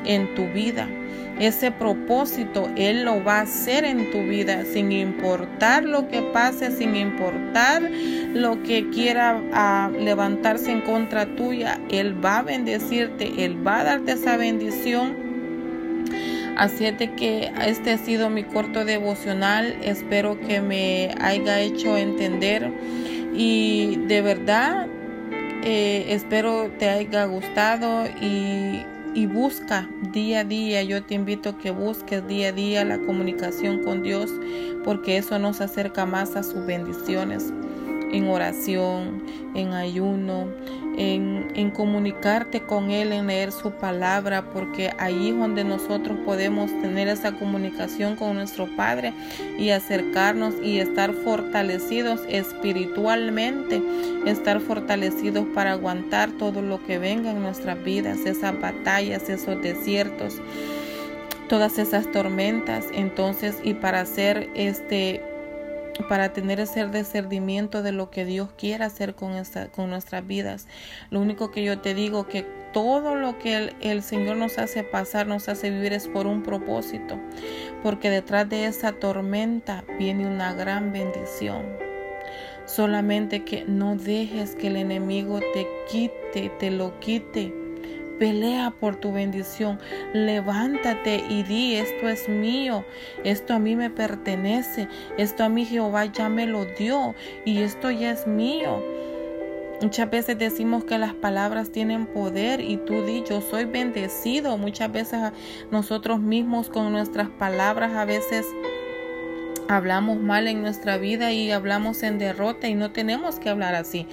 en 0.04 0.34
tu 0.34 0.46
vida 0.48 0.88
ese 1.40 1.70
propósito 1.70 2.68
Él 2.76 3.04
lo 3.04 3.22
va 3.22 3.38
a 3.38 3.42
hacer 3.42 3.84
en 3.84 4.10
tu 4.10 4.22
vida 4.22 4.64
sin 4.64 4.90
importar 4.90 5.84
lo 5.84 6.08
que 6.08 6.20
pase, 6.20 6.72
sin 6.72 6.96
importar 6.96 7.82
lo 8.34 8.62
que 8.62 8.90
quiera 8.90 9.40
ah, 9.52 9.90
levantarse 9.98 10.72
en 10.72 10.80
contra 10.80 11.26
tuya. 11.36 11.80
Él 11.90 12.24
va 12.24 12.38
a 12.38 12.42
bendecirte, 12.42 13.44
Él 13.44 13.64
va 13.66 13.80
a 13.80 13.84
darte 13.84 14.12
esa 14.12 14.36
bendición. 14.36 15.28
Así 16.56 16.86
es 16.86 16.98
de 16.98 17.14
que 17.14 17.52
este 17.64 17.92
ha 17.92 17.98
sido 17.98 18.30
mi 18.30 18.42
corto 18.42 18.84
devocional. 18.84 19.76
Espero 19.82 20.40
que 20.40 20.60
me 20.60 21.14
haya 21.20 21.60
hecho 21.60 21.96
entender 21.96 22.72
y 23.32 23.96
de 24.08 24.22
verdad 24.22 24.88
eh, 25.62 26.06
espero 26.08 26.68
te 26.80 26.88
haya 26.88 27.26
gustado 27.26 28.06
y 28.20 28.82
y 29.18 29.26
busca 29.26 29.88
día 30.12 30.40
a 30.40 30.44
día. 30.44 30.84
Yo 30.84 31.02
te 31.02 31.14
invito 31.14 31.48
a 31.48 31.58
que 31.58 31.72
busques 31.72 32.24
día 32.28 32.50
a 32.50 32.52
día 32.52 32.84
la 32.84 32.98
comunicación 32.98 33.82
con 33.82 34.04
Dios 34.04 34.30
porque 34.84 35.16
eso 35.16 35.40
nos 35.40 35.60
acerca 35.60 36.06
más 36.06 36.36
a 36.36 36.44
sus 36.44 36.64
bendiciones 36.64 37.52
en 38.12 38.28
oración, 38.28 39.24
en 39.56 39.72
ayuno, 39.72 40.46
en, 40.98 41.70
comunicarte 41.70 42.60
con 42.60 42.90
Él, 42.90 43.12
en 43.12 43.28
leer 43.28 43.52
su 43.52 43.70
palabra, 43.70 44.50
porque 44.52 44.92
ahí 44.98 45.28
es 45.28 45.36
donde 45.36 45.62
nosotros 45.62 46.18
podemos 46.24 46.70
tener 46.80 47.06
esa 47.06 47.32
comunicación 47.32 48.16
con 48.16 48.34
nuestro 48.34 48.66
Padre 48.76 49.12
y 49.58 49.70
acercarnos 49.70 50.54
y 50.62 50.78
estar 50.80 51.12
fortalecidos 51.12 52.20
espiritualmente, 52.28 53.80
estar 54.26 54.60
fortalecidos 54.60 55.46
para 55.54 55.72
aguantar 55.72 56.32
todo 56.32 56.62
lo 56.62 56.84
que 56.84 56.98
venga 56.98 57.30
en 57.30 57.42
nuestras 57.42 57.82
vidas, 57.84 58.18
esas 58.26 58.60
batallas, 58.60 59.28
esos 59.28 59.62
desiertos 59.62 60.40
todas 61.48 61.78
esas 61.78 62.12
tormentas. 62.12 62.84
Entonces 62.92 63.56
y 63.64 63.72
para 63.72 64.00
hacer 64.00 64.50
este 64.54 65.22
para 66.08 66.32
tener 66.32 66.60
ese 66.60 66.86
discernimiento 66.86 67.82
de 67.82 67.92
lo 67.92 68.10
que 68.10 68.24
Dios 68.24 68.50
quiere 68.56 68.84
hacer 68.84 69.14
con, 69.14 69.32
esta, 69.32 69.68
con 69.68 69.90
nuestras 69.90 70.26
vidas. 70.26 70.66
Lo 71.10 71.20
único 71.20 71.50
que 71.50 71.64
yo 71.64 71.80
te 71.80 71.94
digo 71.94 72.26
que 72.26 72.46
todo 72.72 73.14
lo 73.14 73.38
que 73.38 73.56
el, 73.56 73.76
el, 73.80 74.02
Señor 74.02 74.36
nos 74.36 74.58
hace 74.58 74.84
pasar, 74.84 75.26
nos 75.26 75.48
hace 75.48 75.70
vivir 75.70 75.92
es 75.92 76.06
por 76.06 76.26
un 76.26 76.42
propósito, 76.42 77.18
porque 77.82 78.10
detrás 78.10 78.48
de 78.48 78.66
esa 78.66 78.92
tormenta 78.92 79.84
viene 79.98 80.26
una 80.26 80.54
gran 80.54 80.92
bendición. 80.92 81.64
Solamente 82.66 83.44
que 83.44 83.64
no 83.64 83.96
dejes 83.96 84.54
que 84.54 84.66
el 84.66 84.76
enemigo 84.76 85.40
te 85.54 85.66
quite, 85.90 86.50
te 86.58 86.70
lo 86.70 87.00
quite 87.00 87.57
Pelea 88.18 88.70
por 88.70 88.96
tu 88.96 89.12
bendición. 89.12 89.78
Levántate 90.12 91.22
y 91.28 91.42
di, 91.42 91.76
esto 91.76 92.08
es 92.08 92.28
mío, 92.28 92.84
esto 93.24 93.54
a 93.54 93.58
mí 93.58 93.76
me 93.76 93.90
pertenece, 93.90 94.88
esto 95.16 95.44
a 95.44 95.48
mí 95.48 95.64
Jehová 95.64 96.06
ya 96.06 96.28
me 96.28 96.46
lo 96.46 96.64
dio 96.64 97.14
y 97.44 97.62
esto 97.62 97.90
ya 97.90 98.10
es 98.10 98.26
mío. 98.26 98.82
Muchas 99.80 100.10
veces 100.10 100.36
decimos 100.36 100.82
que 100.82 100.98
las 100.98 101.14
palabras 101.14 101.70
tienen 101.70 102.06
poder 102.06 102.60
y 102.60 102.78
tú 102.78 103.04
di, 103.04 103.22
yo 103.22 103.40
soy 103.40 103.64
bendecido. 103.64 104.58
Muchas 104.58 104.90
veces 104.90 105.20
nosotros 105.70 106.18
mismos 106.18 106.68
con 106.68 106.90
nuestras 106.90 107.28
palabras 107.28 107.92
a 107.94 108.04
veces 108.04 108.44
hablamos 109.68 110.18
mal 110.18 110.48
en 110.48 110.62
nuestra 110.62 110.96
vida 110.96 111.32
y 111.32 111.50
hablamos 111.50 112.02
en 112.02 112.18
derrota 112.18 112.68
y 112.68 112.74
no 112.74 112.90
tenemos 112.90 113.38
que 113.38 113.50
hablar 113.50 113.74
así. 113.74 114.06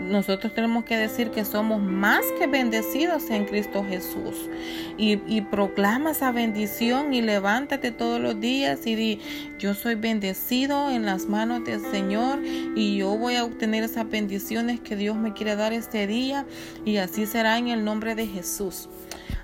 Nosotros 0.00 0.54
tenemos 0.54 0.84
que 0.84 0.96
decir 0.96 1.30
que 1.30 1.44
somos 1.44 1.80
más 1.80 2.24
que 2.38 2.46
bendecidos 2.46 3.30
en 3.30 3.44
Cristo 3.44 3.84
Jesús. 3.88 4.48
Y, 4.96 5.20
y 5.26 5.42
proclama 5.42 6.12
esa 6.12 6.32
bendición 6.32 7.12
y 7.12 7.22
levántate 7.22 7.90
todos 7.90 8.20
los 8.20 8.40
días 8.40 8.86
y 8.86 8.94
di, 8.94 9.20
yo 9.58 9.74
soy 9.74 9.94
bendecido 9.94 10.90
en 10.90 11.04
las 11.04 11.26
manos 11.26 11.64
del 11.64 11.80
Señor 11.90 12.40
y 12.44 12.96
yo 12.96 13.16
voy 13.16 13.36
a 13.36 13.44
obtener 13.44 13.84
esas 13.84 14.08
bendiciones 14.08 14.80
que 14.80 14.96
Dios 14.96 15.16
me 15.16 15.34
quiere 15.34 15.56
dar 15.56 15.72
este 15.72 16.06
día 16.06 16.46
y 16.84 16.96
así 16.96 17.26
será 17.26 17.58
en 17.58 17.68
el 17.68 17.84
nombre 17.84 18.14
de 18.14 18.26
Jesús. 18.26 18.88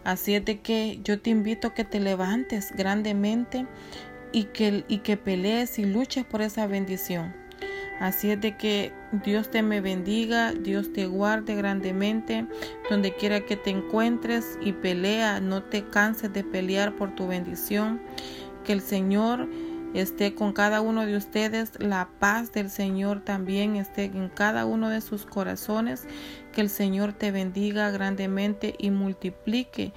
Así 0.04 0.34
es 0.34 0.44
de 0.44 0.60
que 0.60 1.00
yo 1.04 1.20
te 1.20 1.28
invito 1.28 1.68
a 1.68 1.74
que 1.74 1.84
te 1.84 2.00
levantes 2.00 2.72
grandemente 2.74 3.66
y 4.32 4.44
que, 4.44 4.84
y 4.88 4.98
que 4.98 5.16
pelees 5.16 5.78
y 5.78 5.84
luches 5.84 6.24
por 6.24 6.42
esa 6.42 6.66
bendición. 6.66 7.34
Así 8.00 8.30
es 8.30 8.40
de 8.40 8.56
que 8.56 8.92
Dios 9.24 9.50
te 9.50 9.62
me 9.62 9.80
bendiga, 9.80 10.52
Dios 10.52 10.92
te 10.92 11.06
guarde 11.06 11.56
grandemente, 11.56 12.46
donde 12.88 13.14
quiera 13.16 13.40
que 13.40 13.56
te 13.56 13.70
encuentres 13.70 14.56
y 14.60 14.72
pelea, 14.72 15.40
no 15.40 15.64
te 15.64 15.84
canses 15.84 16.32
de 16.32 16.44
pelear 16.44 16.94
por 16.94 17.14
tu 17.16 17.26
bendición. 17.26 18.00
Que 18.64 18.72
el 18.72 18.82
Señor 18.82 19.48
esté 19.94 20.34
con 20.34 20.52
cada 20.52 20.80
uno 20.80 21.06
de 21.06 21.16
ustedes, 21.16 21.72
la 21.80 22.08
paz 22.20 22.52
del 22.52 22.70
Señor 22.70 23.24
también 23.24 23.74
esté 23.74 24.04
en 24.04 24.28
cada 24.28 24.64
uno 24.64 24.90
de 24.90 25.00
sus 25.00 25.26
corazones, 25.26 26.04
que 26.52 26.60
el 26.60 26.70
Señor 26.70 27.14
te 27.14 27.32
bendiga 27.32 27.90
grandemente 27.90 28.76
y 28.78 28.90
multiplique 28.90 29.92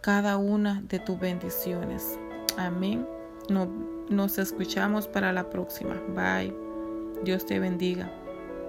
cada 0.00 0.36
una 0.36 0.82
de 0.82 0.98
tus 0.98 1.18
bendiciones. 1.20 2.18
Amén. 2.56 3.15
No, 3.48 3.68
nos 4.08 4.38
escuchamos 4.38 5.08
para 5.08 5.32
la 5.32 5.50
próxima. 5.50 5.94
Bye. 6.14 6.54
Dios 7.24 7.46
te 7.46 7.58
bendiga. 7.58 8.10